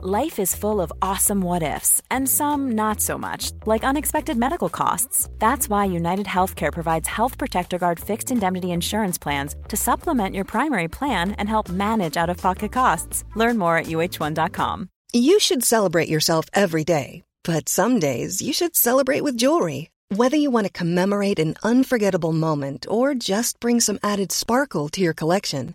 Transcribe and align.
Life 0.00 0.38
is 0.38 0.54
full 0.54 0.80
of 0.80 0.92
awesome 1.02 1.40
what 1.40 1.64
ifs, 1.64 2.00
and 2.08 2.28
some 2.28 2.70
not 2.76 3.00
so 3.00 3.18
much, 3.18 3.50
like 3.66 3.82
unexpected 3.82 4.36
medical 4.36 4.68
costs. 4.68 5.28
That's 5.40 5.68
why 5.68 5.86
United 5.86 6.26
Healthcare 6.26 6.72
provides 6.72 7.08
Health 7.08 7.36
Protector 7.36 7.78
Guard 7.78 7.98
fixed 7.98 8.30
indemnity 8.30 8.70
insurance 8.70 9.18
plans 9.18 9.56
to 9.66 9.76
supplement 9.76 10.36
your 10.36 10.44
primary 10.44 10.86
plan 10.86 11.32
and 11.32 11.48
help 11.48 11.68
manage 11.68 12.16
out 12.16 12.30
of 12.30 12.36
pocket 12.36 12.70
costs. 12.70 13.24
Learn 13.34 13.58
more 13.58 13.76
at 13.76 13.86
UHOne.com. 13.86 14.88
You 15.12 15.40
should 15.40 15.64
celebrate 15.64 16.08
yourself 16.08 16.44
every 16.54 16.84
day, 16.84 17.24
but 17.42 17.68
some 17.68 17.98
days 17.98 18.40
you 18.40 18.52
should 18.52 18.76
celebrate 18.76 19.22
with 19.22 19.36
jewelry. 19.36 19.90
Whether 20.14 20.36
you 20.36 20.52
want 20.52 20.68
to 20.68 20.72
commemorate 20.72 21.40
an 21.40 21.56
unforgettable 21.64 22.32
moment 22.32 22.86
or 22.88 23.14
just 23.14 23.58
bring 23.58 23.80
some 23.80 23.98
added 24.04 24.30
sparkle 24.30 24.88
to 24.90 25.00
your 25.00 25.12
collection, 25.12 25.74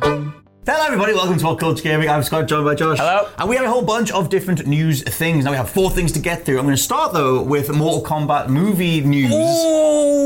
Hello, 0.73 0.85
everybody. 0.85 1.13
Welcome 1.13 1.37
to 1.37 1.45
What 1.47 1.59
Culture 1.59 1.83
Gaming. 1.83 2.07
I'm 2.07 2.23
Scott, 2.23 2.47
joined 2.47 2.63
by 2.63 2.75
Josh. 2.75 2.97
Hello. 2.97 3.27
And 3.37 3.49
we 3.49 3.57
have 3.57 3.65
a 3.65 3.69
whole 3.69 3.81
bunch 3.81 4.09
of 4.09 4.29
different 4.29 4.65
news 4.65 5.03
things. 5.03 5.43
Now 5.43 5.51
we 5.51 5.57
have 5.57 5.69
four 5.69 5.91
things 5.91 6.13
to 6.13 6.19
get 6.19 6.45
through. 6.45 6.59
I'm 6.59 6.63
going 6.63 6.77
to 6.77 6.81
start 6.81 7.11
though 7.11 7.43
with 7.43 7.69
Mortal 7.75 8.01
Kombat 8.01 8.47
movie 8.47 9.01
news 9.01 9.31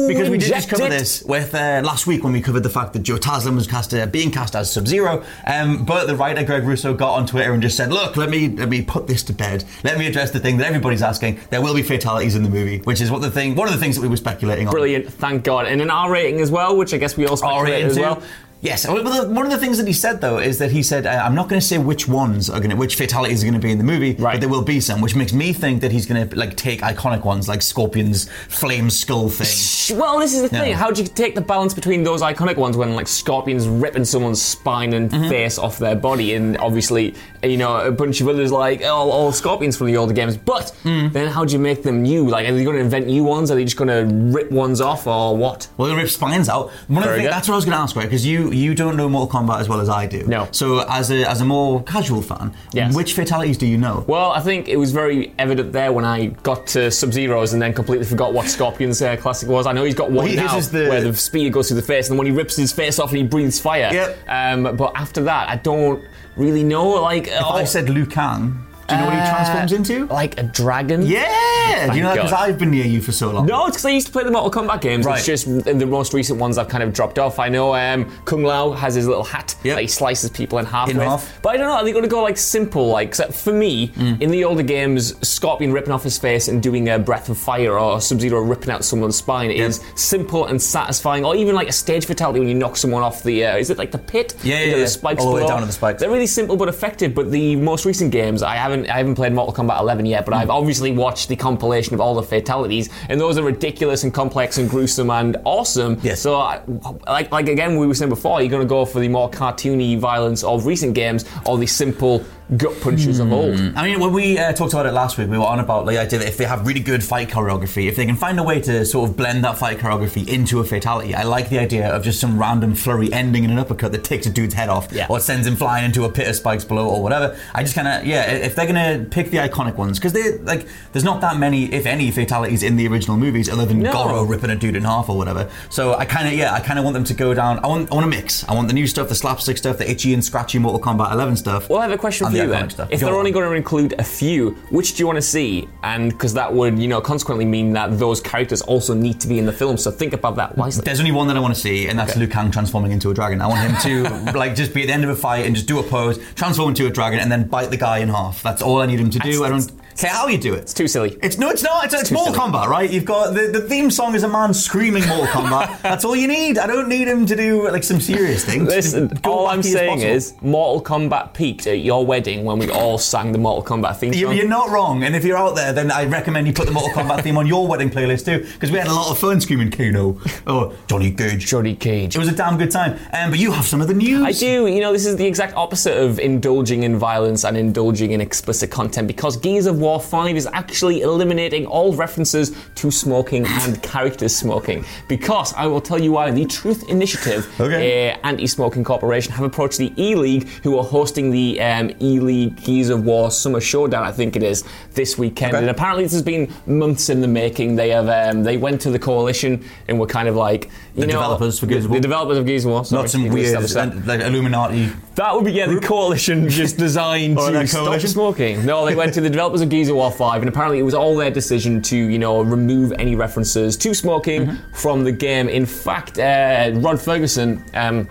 because 0.07 0.29
we 0.29 0.37
did 0.37 0.49
just 0.49 0.69
cover 0.69 0.87
this 0.87 1.23
with 1.23 1.55
uh, 1.55 1.81
last 1.83 2.05
week 2.05 2.23
when 2.23 2.31
we 2.31 2.41
covered 2.41 2.61
the 2.61 2.69
fact 2.69 2.93
that 2.93 2.99
Joe 2.99 3.17
Taslim 3.17 3.55
was 3.55 3.65
cast 3.65 3.91
uh, 3.95 4.05
being 4.05 4.29
cast 4.29 4.55
as 4.55 4.71
Sub 4.71 4.85
Zero. 4.85 5.23
Um, 5.47 5.83
but 5.83 6.05
the 6.05 6.15
writer 6.15 6.43
Greg 6.43 6.63
Russo 6.63 6.93
got 6.93 7.15
on 7.15 7.25
Twitter 7.25 7.51
and 7.51 7.63
just 7.63 7.75
said, 7.75 7.91
"Look, 7.91 8.15
let 8.15 8.29
me 8.29 8.49
let 8.49 8.69
me 8.69 8.83
put 8.83 9.07
this 9.07 9.23
to 9.23 9.33
bed. 9.33 9.63
Let 9.83 9.97
me 9.97 10.05
address 10.05 10.29
the 10.29 10.39
thing 10.39 10.57
that 10.57 10.67
everybody's 10.67 11.01
asking. 11.01 11.39
There 11.49 11.63
will 11.63 11.73
be 11.73 11.81
fatalities 11.81 12.35
in 12.35 12.43
the 12.43 12.51
movie, 12.51 12.81
which 12.83 13.01
is 13.01 13.09
what 13.09 13.23
the 13.23 13.31
thing, 13.31 13.55
one 13.55 13.67
of 13.67 13.73
the 13.73 13.79
things 13.79 13.95
that 13.95 14.03
we 14.03 14.09
were 14.09 14.15
speculating 14.15 14.67
on. 14.67 14.71
Brilliant, 14.71 15.11
thank 15.11 15.43
God. 15.43 15.65
And 15.65 15.81
an 15.81 15.89
R 15.89 16.11
rating 16.11 16.39
as 16.39 16.51
well, 16.51 16.77
which 16.77 16.93
I 16.93 16.97
guess 16.97 17.17
we 17.17 17.25
all 17.25 17.31
R 17.31 17.37
speculate 17.37 17.71
rating 17.71 17.87
as 17.87 17.95
too. 17.95 18.01
well. 18.03 18.23
Yes, 18.61 18.87
one 18.87 19.05
of 19.45 19.51
the 19.51 19.57
things 19.59 19.77
that 19.77 19.85
he 19.85 19.93
said 19.93 20.21
though 20.21 20.39
is 20.39 20.57
that 20.57 20.71
he 20.71 20.81
said, 20.81 21.05
uh, 21.05 21.09
"I'm 21.23 21.35
not 21.35 21.49
going 21.49 21.61
to 21.61 21.65
say 21.67 21.77
which 21.77 22.07
ones 22.07 22.49
are 22.49 22.57
going 22.59 22.71
to, 22.71 22.75
which 22.75 22.95
fatalities 22.95 23.43
are 23.43 23.45
going 23.45 23.53
to 23.53 23.63
be 23.63 23.71
in 23.71 23.77
the 23.77 23.83
movie, 23.83 24.13
right. 24.15 24.33
but 24.33 24.39
there 24.39 24.49
will 24.49 24.63
be 24.63 24.79
some," 24.79 25.01
which 25.01 25.15
makes 25.15 25.33
me 25.33 25.53
think 25.53 25.81
that 25.81 25.91
he's 25.91 26.07
going 26.07 26.27
to 26.27 26.35
like 26.35 26.55
take 26.57 26.81
iconic 26.81 27.23
ones 27.23 27.47
like 27.47 27.61
Scorpion's 27.61 28.27
flame 28.47 28.89
skull 28.89 29.29
thing. 29.29 29.99
Well, 29.99 30.17
this 30.19 30.33
is 30.33 30.41
the 30.41 30.49
thing. 30.49 30.69
Yeah. 30.71 30.77
How 30.77 30.89
do 30.89 31.01
you 31.03 31.07
take 31.07 31.35
the 31.35 31.41
balance 31.41 31.75
between 31.75 32.03
those 32.03 32.23
iconic 32.23 32.55
ones 32.57 32.75
when, 32.75 32.95
like, 32.95 33.07
Scorpion's 33.07 33.67
ripping 33.67 34.05
someone's 34.05 34.41
spine 34.41 34.93
and 34.93 35.11
Mm-hmm. 35.11 35.29
face 35.29 35.59
off 35.59 35.77
their 35.77 35.95
body, 35.95 36.33
and 36.33 36.57
obviously, 36.57 37.13
you 37.43 37.57
know, 37.57 37.77
a 37.77 37.91
bunch 37.91 38.19
of 38.19 38.27
others 38.27 38.51
like 38.51 38.83
all, 38.83 39.11
all 39.11 39.31
Scorpions 39.31 39.77
from 39.77 39.87
the 39.87 39.97
older 39.97 40.13
games. 40.13 40.37
But 40.37 40.71
Mm. 40.83 41.13
then, 41.13 41.27
how 41.27 41.45
do 41.45 41.53
you 41.53 41.59
make 41.59 41.83
them 41.83 42.01
new? 42.01 42.27
Like, 42.27 42.47
are 42.49 42.53
they 42.53 42.63
going 42.63 42.77
to 42.77 42.81
invent 42.81 43.05
new 43.05 43.23
ones? 43.23 43.51
Are 43.51 43.55
they 43.55 43.63
just 43.63 43.77
going 43.77 43.89
to 43.89 44.13
rip 44.35 44.51
ones 44.51 44.81
off, 44.81 45.05
or 45.05 45.37
what? 45.37 45.67
Well, 45.77 45.87
they 45.89 45.95
rip 45.95 46.09
spines 46.09 46.49
out. 46.49 46.71
One 46.87 47.03
of 47.03 47.09
the 47.09 47.15
things, 47.17 47.29
that's 47.29 47.47
what 47.47 47.53
I 47.53 47.57
was 47.57 47.65
going 47.65 47.77
to 47.77 47.81
ask, 47.81 47.95
right? 47.95 48.05
Because 48.05 48.25
you 48.25 48.44
you 48.51 48.75
don't 48.75 48.97
know 48.97 49.07
Mortal 49.09 49.41
Kombat 49.41 49.59
as 49.59 49.69
well 49.69 49.79
as 49.81 49.89
I 49.89 50.05
do. 50.07 50.23
No. 50.27 50.47
So 50.51 50.79
as 50.89 51.11
a 51.11 51.23
as 51.29 51.41
a 51.41 51.45
more 51.45 51.83
casual 51.83 52.21
fan, 52.21 52.53
Yes. 52.73 52.95
which 52.95 53.13
fatalities 53.13 53.57
do 53.57 53.65
you 53.67 53.77
know? 53.77 54.03
Well, 54.07 54.31
I 54.31 54.39
think 54.41 54.67
it 54.67 54.77
was 54.77 54.91
very 54.91 55.33
evident 55.37 55.71
there 55.73 55.91
when 55.91 56.05
I 56.05 56.27
got 56.43 56.67
to 56.67 56.89
Sub 56.91 57.11
Zero's 57.13 57.53
and 57.53 57.61
then 57.61 57.73
completely 57.73 58.05
forgot 58.05 58.33
what 58.33 58.47
Scorpion's 58.47 59.01
uh, 59.01 59.15
classic 59.17 59.49
was. 59.49 59.67
I 59.67 59.71
know 59.71 59.83
he's 59.83 59.95
got 59.95 60.07
one 60.11 60.25
Well, 60.25 60.27
his 60.27 60.71
now 60.73 60.79
the- 60.79 60.89
where 60.89 61.01
the 61.01 61.13
spear 61.15 61.49
goes 61.49 61.67
through 61.69 61.77
the 61.77 61.81
face, 61.87 62.07
and 62.07 62.13
then 62.13 62.17
when 62.19 62.27
he 62.27 62.33
rips 62.33 62.55
his 62.55 62.71
face 62.71 62.99
off 62.99 63.09
and 63.09 63.17
he 63.17 63.23
breathes 63.23 63.59
fire. 63.59 63.89
Yep. 63.93 64.17
Um, 64.27 64.75
but 64.75 64.91
after 64.95 65.21
that, 65.23 65.49
I 65.49 65.55
don't 65.57 66.03
really 66.35 66.63
know. 66.63 66.87
Like, 67.01 67.27
if 67.27 67.43
I 67.43 67.63
said 67.63 67.89
Liu 67.89 68.05
Kang, 68.05 68.65
do 68.87 68.95
you 68.95 69.01
know 69.01 69.07
what 69.07 69.15
he 69.15 69.19
Uh, 69.21 69.29
transforms 69.35 69.71
into? 69.71 70.05
like 70.13 70.39
a 70.39 70.43
dragon. 70.43 71.01
Yeah, 71.05 71.89
do 71.91 71.97
you 71.97 72.03
know 72.03 72.09
that 72.09 72.15
because 72.15 72.31
God. 72.31 72.49
I've 72.49 72.59
been 72.59 72.71
near 72.71 72.85
you 72.85 73.01
for 73.01 73.11
so 73.11 73.31
long. 73.31 73.45
No, 73.47 73.65
it's 73.67 73.77
because 73.77 73.85
I 73.85 73.89
used 73.89 74.07
to 74.07 74.13
play 74.13 74.23
the 74.23 74.31
Mortal 74.31 74.51
Kombat 74.51 74.81
games. 74.81 75.05
Right. 75.05 75.17
It's 75.17 75.25
just 75.25 75.47
in 75.47 75.77
the 75.77 75.85
most 75.85 76.13
recent 76.13 76.39
ones 76.39 76.57
I've 76.57 76.67
kind 76.69 76.83
of 76.83 76.93
dropped 76.93 77.17
off. 77.19 77.39
I 77.39 77.49
know 77.49 77.73
um, 77.75 78.11
Kung 78.25 78.43
Lao 78.43 78.71
has 78.71 78.95
his 78.95 79.07
little 79.07 79.23
hat 79.23 79.55
Yep. 79.63 79.75
that 79.75 79.81
he 79.81 79.87
slices 79.87 80.29
people 80.29 80.59
in 80.59 80.65
half 80.65 80.89
In 80.89 80.97
with. 80.97 81.07
half. 81.07 81.39
But 81.41 81.49
I 81.49 81.57
don't 81.57 81.67
know. 81.67 81.73
Are 81.73 81.83
they 81.83 81.91
going 81.91 82.03
to 82.03 82.09
go 82.09 82.21
like 82.21 82.37
simple? 82.37 82.87
Like 82.87 83.11
'cause 83.17 83.35
for 83.35 83.53
me, 83.53 83.87
Mm. 83.97 84.21
in 84.21 84.31
the 84.31 84.43
older 84.43 84.63
games, 84.63 85.15
Scorpion 85.27 85.71
ripping 85.73 85.91
off 85.91 86.03
his 86.03 86.17
face 86.17 86.47
and 86.47 86.61
doing 86.61 86.87
a 86.89 86.99
breath 86.99 87.29
of 87.29 87.37
fire, 87.37 87.77
or 87.79 87.99
Sub 88.01 88.19
Zero 88.19 88.41
ripping 88.41 88.69
out 88.69 88.83
someone's 88.85 89.15
spine 89.15 89.49
is 89.51 89.79
simple 89.95 90.45
and 90.45 90.61
satisfying. 90.61 91.25
Or 91.25 91.35
even 91.35 91.55
like 91.55 91.67
a 91.69 91.71
stage 91.71 92.05
fatality 92.05 92.39
when 92.39 92.47
you 92.49 92.55
knock 92.55 92.77
someone 92.77 93.01
off 93.01 93.23
the. 93.23 93.45
Uh, 93.45 93.57
is 93.57 93.69
it 93.69 93.77
like 93.77 93.91
the 93.91 93.97
pit? 93.97 94.35
Yeah, 94.43 94.55
yeah, 94.55 94.61
Into 94.65 94.77
yeah. 94.77 94.83
The 94.83 94.89
spikes 94.89 95.21
All 95.21 95.29
the 95.29 95.35
way 95.35 95.41
below? 95.41 95.49
down 95.53 95.59
to 95.61 95.65
the 95.67 95.73
spikes. 95.73 95.99
They're 96.01 96.09
really 96.11 96.27
simple 96.27 96.55
but 96.57 96.69
effective. 96.69 97.15
But 97.15 97.31
the 97.31 97.55
most 97.55 97.85
recent 97.85 98.11
games, 98.11 98.43
I 98.43 98.55
haven't 98.55 98.74
I 98.89 98.97
haven't 98.97 99.15
played 99.15 99.33
Mortal 99.33 99.53
Kombat 99.65 99.79
11 99.79 100.05
yet, 100.05 100.25
but. 100.25 100.33
I've 100.35 100.49
obviously 100.49 100.91
watched 100.91 101.29
the 101.29 101.35
compilation 101.37 101.93
of 101.93 102.01
all 102.01 102.13
the 102.15 102.21
fatalities, 102.23 102.89
and 103.09 103.19
those 103.21 103.37
are 103.37 103.43
ridiculous 103.43 104.03
and 104.03 104.13
complex 104.13 104.57
and 104.57 104.69
gruesome 104.69 105.09
and 105.09 105.37
awesome. 105.45 105.97
Yes. 106.03 106.19
So, 106.19 106.35
I- 106.35 106.59
like 107.07 107.31
like 107.31 107.47
again, 107.47 107.77
we 107.77 107.87
were 107.87 107.93
saying 107.93 108.09
before, 108.09 108.41
you're 108.41 108.49
going 108.49 108.61
to 108.61 108.67
go 108.67 108.83
for 108.85 108.99
the 108.99 109.07
more 109.07 109.29
cartoony 109.29 109.97
violence 109.97 110.43
of 110.43 110.65
recent 110.65 110.93
games, 110.93 111.23
or 111.45 111.57
the 111.57 111.65
simple 111.67 112.23
gut 112.57 112.79
punches 112.79 113.19
of 113.19 113.31
old. 113.33 113.59
I 113.75 113.83
mean, 113.87 113.99
when 113.99 114.13
we 114.13 114.37
uh, 114.37 114.53
talked 114.53 114.73
about 114.73 114.85
it 114.85 114.91
last 114.91 115.17
week, 115.17 115.29
we 115.29 115.37
were 115.37 115.45
on 115.45 115.59
about 115.59 115.85
the 115.87 115.97
idea 115.97 116.19
that 116.19 116.27
if 116.27 116.37
they 116.37 116.45
have 116.45 116.65
really 116.67 116.79
good 116.79 117.03
fight 117.03 117.29
choreography, 117.29 117.87
if 117.87 117.95
they 117.95 118.05
can 118.05 118.15
find 118.15 118.39
a 118.39 118.43
way 118.43 118.61
to 118.61 118.85
sort 118.85 119.09
of 119.09 119.17
blend 119.17 119.43
that 119.43 119.57
fight 119.57 119.79
choreography 119.79 120.27
into 120.27 120.59
a 120.59 120.63
fatality, 120.63 121.15
I 121.15 121.23
like 121.23 121.49
the 121.49 121.57
idea 121.57 121.89
of 121.89 122.03
just 122.03 122.19
some 122.19 122.37
random 122.39 122.75
flurry 122.75 123.11
ending 123.11 123.43
in 123.45 123.49
an 123.49 123.57
uppercut 123.57 123.91
that 123.93 124.03
takes 124.03 124.27
a 124.27 124.29
dude's 124.29 124.53
head 124.53 124.69
off, 124.69 124.87
Yeah. 124.91 125.07
or 125.09 125.19
sends 125.19 125.47
him 125.47 125.55
flying 125.55 125.85
into 125.85 126.03
a 126.05 126.09
pit 126.11 126.27
of 126.27 126.35
spikes 126.35 126.63
below, 126.63 126.87
or 126.87 127.01
whatever. 127.01 127.35
I 127.55 127.63
just 127.63 127.73
kind 127.75 127.87
of, 127.87 128.05
yeah, 128.05 128.25
if 128.31 128.55
they're 128.55 128.67
gonna 128.67 129.05
pick 129.09 129.31
the 129.31 129.37
iconic 129.37 129.75
ones, 129.75 129.97
because 129.97 130.13
they 130.13 130.37
like, 130.39 130.67
there's 130.93 131.03
not 131.05 131.21
that 131.21 131.37
many, 131.37 131.73
if 131.73 131.87
any, 131.87 132.11
fatalities 132.11 132.61
in 132.61 132.75
the 132.75 132.87
original 132.87 133.17
movies 133.17 133.49
other 133.49 133.65
than 133.65 133.79
No. 133.79 133.91
Goro 133.91 134.23
ripping 134.23 134.51
a 134.51 134.55
dude 134.55 134.75
in 134.75 134.83
half 134.83 135.09
or 135.09 135.17
whatever. 135.17 135.49
So 135.71 135.95
I 135.95 136.05
kind 136.05 136.27
of, 136.27 136.35
yeah, 136.35 136.53
I 136.53 136.59
kind 136.59 136.77
of 136.77 136.85
want 136.85 136.93
them 136.93 137.05
to 137.05 137.13
go 137.15 137.33
down. 137.33 137.59
I 137.63 137.67
want, 137.67 137.91
I 137.91 137.95
want 137.95 138.05
a 138.05 138.09
mix. 138.09 138.47
I 138.47 138.53
want 138.53 138.67
the 138.67 138.73
new 138.75 138.85
stuff, 138.85 139.09
the 139.09 139.15
slapstick 139.15 139.57
stuff, 139.57 139.79
the 139.79 139.89
itchy 139.89 140.13
and 140.13 140.23
scratchy 140.23 140.59
Mortal 140.59 140.79
Kombat 140.79 141.11
11 141.11 141.37
stuff. 141.37 141.69
Well, 141.69 141.79
I 141.79 141.83
have 141.83 141.91
a 141.91 141.97
question 141.97 142.34
and 142.43 142.49
for 142.51 142.57
then. 142.57 142.69
stuff. 142.69 142.89
If 142.91 142.99
Go 142.99 143.05
they're 143.07 143.15
on. 143.15 143.19
only 143.19 143.31
going 143.31 143.49
to 143.49 143.55
include 143.55 143.93
a 143.99 144.03
few, 144.03 144.51
which 144.69 144.95
do 144.95 145.01
you 145.03 145.07
want 145.07 145.17
to 145.17 145.21
see? 145.21 145.67
And 145.83 146.11
because 146.11 146.33
that 146.33 146.53
would, 146.53 146.79
you 146.79 146.87
know, 146.87 147.01
consequently 147.01 147.45
mean 147.45 147.73
that 147.73 147.97
those 147.99 148.21
characters 148.21 148.61
also 148.61 148.93
need 148.93 149.19
to 149.21 149.27
be 149.27 149.39
in 149.39 149.45
the 149.45 149.53
film. 149.53 149.77
So 149.77 149.91
think 149.91 150.13
about 150.13 150.35
that 150.37 150.57
wisely. 150.57 150.83
There's 150.85 150.99
only 150.99 151.11
one 151.11 151.27
that 151.27 151.37
I 151.37 151.39
want 151.39 151.53
to 151.55 151.59
see, 151.59 151.87
and 151.87 151.97
that's 151.97 152.11
Okay. 152.11 152.19
Liu 152.21 152.27
Kang 152.27 152.51
transforming 152.51 152.91
into 152.91 153.09
a 153.11 153.13
dragon. 153.13 153.41
I 153.41 153.47
want 153.47 153.61
him 153.61 153.75
to 154.03 154.31
like 154.37 154.55
just 154.55 154.73
be 154.73 154.81
at 154.81 154.87
the 154.87 154.93
end 154.93 155.03
of 155.03 155.09
a 155.09 155.15
fight 155.15 155.45
and 155.45 155.55
just 155.55 155.67
do 155.67 155.79
a 155.79 155.83
pose, 155.83 156.19
transform 156.35 156.69
into 156.69 156.87
a 156.87 156.89
dragon, 156.89 157.19
and 157.19 157.31
then 157.31 157.47
bite 157.47 157.69
the 157.71 157.77
guy 157.77 157.99
in 157.99 158.09
half. 158.09 158.41
That's 158.43 158.61
all 158.61 158.81
I 158.81 158.85
need 158.85 158.99
him 158.99 159.09
to 159.11 159.19
do. 159.19 159.43
I 159.43 159.49
don't 159.49 159.71
care 160.01 160.11
how 160.11 160.27
you 160.27 160.37
do 160.37 160.53
it. 160.53 160.59
It's 160.59 160.73
too 160.73 160.87
silly. 160.87 161.17
It's 161.21 161.37
no, 161.37 161.49
it's 161.49 161.63
not. 161.63 161.85
It's, 161.85 161.93
it's, 161.93 162.09
too 162.09 162.15
Mortal 162.15 162.33
silly. 162.33 162.51
Kombat, 162.51 162.67
right? 162.67 162.89
You've 162.89 163.05
got 163.05 163.33
the, 163.33 163.47
the 163.47 163.61
theme 163.61 163.91
song 163.91 164.15
is 164.15 164.23
a 164.23 164.27
man 164.27 164.53
screaming 164.53 165.07
Mortal 165.07 165.27
Kombat. 165.27 165.81
That's 165.83 166.05
all 166.05 166.15
you 166.15 166.27
need. 166.27 166.57
I 166.57 166.67
don't 166.67 166.89
need 166.89 167.07
him 167.07 167.25
to 167.25 167.35
do 167.35 167.69
like 167.69 167.83
some 167.83 167.99
serious 167.99 168.43
things. 168.45 168.67
Listen, 168.67 169.17
all 169.23 169.47
I'm 169.47 169.63
saying 169.63 170.01
is 170.01 170.33
Mortal 170.41 170.83
Kombat 170.83 171.33
peaked 171.33 171.67
at 171.67 171.79
your 171.79 172.05
wedding 172.05 172.45
when 172.45 172.59
we 172.59 172.69
all 172.69 172.97
sang 172.97 173.31
the 173.31 173.37
Mortal 173.37 173.77
Kombat 173.77 173.97
theme 173.97 174.13
song. 174.13 174.35
You're 174.35 174.47
not 174.47 174.69
wrong, 174.69 175.03
and 175.03 175.15
if 175.15 175.23
you're 175.23 175.37
out 175.37 175.55
there, 175.55 175.73
then 175.73 175.91
I 175.91 176.05
recommend 176.05 176.47
you 176.47 176.53
put 176.53 176.65
the 176.65 176.73
Mortal 176.73 176.91
Kombat 176.91 177.23
theme 177.23 177.37
on 177.37 177.47
your 177.47 177.67
wedding 177.67 177.89
playlist 177.89 178.25
too, 178.25 178.39
because 178.53 178.71
we 178.71 178.77
had 178.77 178.87
a 178.87 178.93
lot 178.93 179.11
of 179.11 179.17
fun 179.17 179.39
screaming 179.41 179.71
Kano 179.71 180.19
or 180.47 180.73
Johnny 180.87 181.11
Cage. 181.11 181.45
Johnny 181.45 181.75
Cage. 181.75 182.15
It 182.15 182.19
was 182.19 182.27
a 182.27 182.35
damn 182.35 182.57
good 182.57 182.71
time. 182.71 182.99
Um, 183.13 183.29
but 183.29 183.39
you 183.39 183.51
have 183.51 183.65
some 183.65 183.81
of 183.81 183.87
the 183.87 183.93
news. 183.93 184.23
I 184.23 184.31
do. 184.31 184.67
You 184.67 184.81
know, 184.81 184.91
this 184.91 185.05
is 185.05 185.15
the 185.15 185.25
exact 185.25 185.55
opposite 185.55 185.97
of 185.97 186.19
indulging 186.19 186.83
in 186.83 186.97
violence 186.97 187.43
and 187.43 187.57
indulging 187.57 188.11
in 188.11 188.21
explicit 188.21 188.71
content 188.71 189.07
because 189.07 189.37
Gears 189.37 189.65
of 189.65 189.79
War 189.85 189.99
5 190.01 190.35
is 190.35 190.47
actually 190.51 191.01
eliminating 191.01 191.67
all 191.67 191.93
references 191.93 192.55
to 192.75 192.89
smoking 192.89 193.45
and 193.45 193.81
characters 193.93 194.35
smoking. 194.35 194.83
Because 195.07 195.53
I 195.53 195.67
will 195.67 195.79
tell 195.79 196.01
you 196.01 196.11
why 196.13 196.31
the 196.31 196.45
Truth 196.45 196.89
Initiative, 196.89 197.47
Okay. 197.61 198.11
uh, 198.11 198.17
anti 198.23 198.47
smoking 198.47 198.83
corporation, 198.83 199.31
have 199.33 199.45
approached 199.45 199.77
the 199.77 199.93
E 200.01 200.15
League, 200.15 200.47
who 200.63 200.77
are 200.79 200.83
hosting 200.83 201.29
the 201.29 201.61
um, 201.61 201.91
E 202.01 202.19
League 202.19 202.55
Gears 202.63 202.89
of 202.89 203.05
War 203.05 203.29
Summer 203.29 203.61
Showdown, 203.61 204.03
I 204.03 204.11
think 204.11 204.35
it 204.35 204.41
is, 204.41 204.63
this 204.95 205.19
weekend. 205.19 205.53
Okay. 205.53 205.61
And 205.61 205.69
apparently, 205.69 206.03
this 206.03 206.13
has 206.13 206.23
been 206.23 206.51
months 206.65 207.09
in 207.09 207.21
the 207.21 207.27
making. 207.27 207.75
They 207.75 207.89
have 207.89 208.09
um, 208.09 208.41
they 208.43 208.57
went 208.57 208.81
to 208.81 208.89
the 208.89 208.97
coalition 208.99 209.63
and 209.87 209.99
were 209.99 210.07
kind 210.07 210.27
of 210.27 210.35
like, 210.35 210.65
you 210.95 211.01
The 211.01 211.07
know, 211.07 211.13
developers 211.13 211.59
for 211.59 211.67
Gears 211.67 211.85
of 211.85 211.91
War? 211.91 211.97
The 211.99 212.01
developers 212.01 212.37
of 212.39 212.45
Gears 212.47 212.65
of 212.65 212.71
War. 212.71 212.85
sorry, 212.85 213.03
Not 213.03 213.09
some 213.11 213.27
weird 213.29 214.07
like, 214.07 214.21
Illuminati. 214.21 214.89
That 215.15 215.33
would 215.33 215.45
be 215.45 215.53
yeah, 215.53 215.65
the 215.67 215.79
coalition 215.81 216.49
just 216.49 216.77
designed 216.77 217.37
to 217.37 217.65
stop 217.67 218.01
smoking. 218.01 218.65
No, 218.65 218.85
they 218.85 218.95
went 218.95 219.13
to 219.13 219.21
the 219.21 219.29
developers 219.29 219.61
of 219.61 219.69
Gears 219.69 219.87
of 219.89 219.95
War 219.95 220.11
5, 220.11 220.41
and 220.41 220.49
apparently 220.49 220.79
it 220.79 220.83
was 220.83 220.93
all 220.93 221.15
their 221.15 221.31
decision 221.31 221.81
to, 221.83 221.95
you 221.97 222.19
know, 222.19 222.41
remove 222.41 222.91
any 222.99 223.15
references 223.15 223.77
to 223.77 223.93
smoking 223.93 224.45
Mm-hmm. 224.47 224.73
from 224.73 225.03
the 225.05 225.11
game. 225.11 225.47
In 225.47 225.65
fact, 225.65 226.19
uh, 226.19 226.71
Rod 226.75 227.01
Ferguson. 227.01 227.63
Um, 227.73 228.09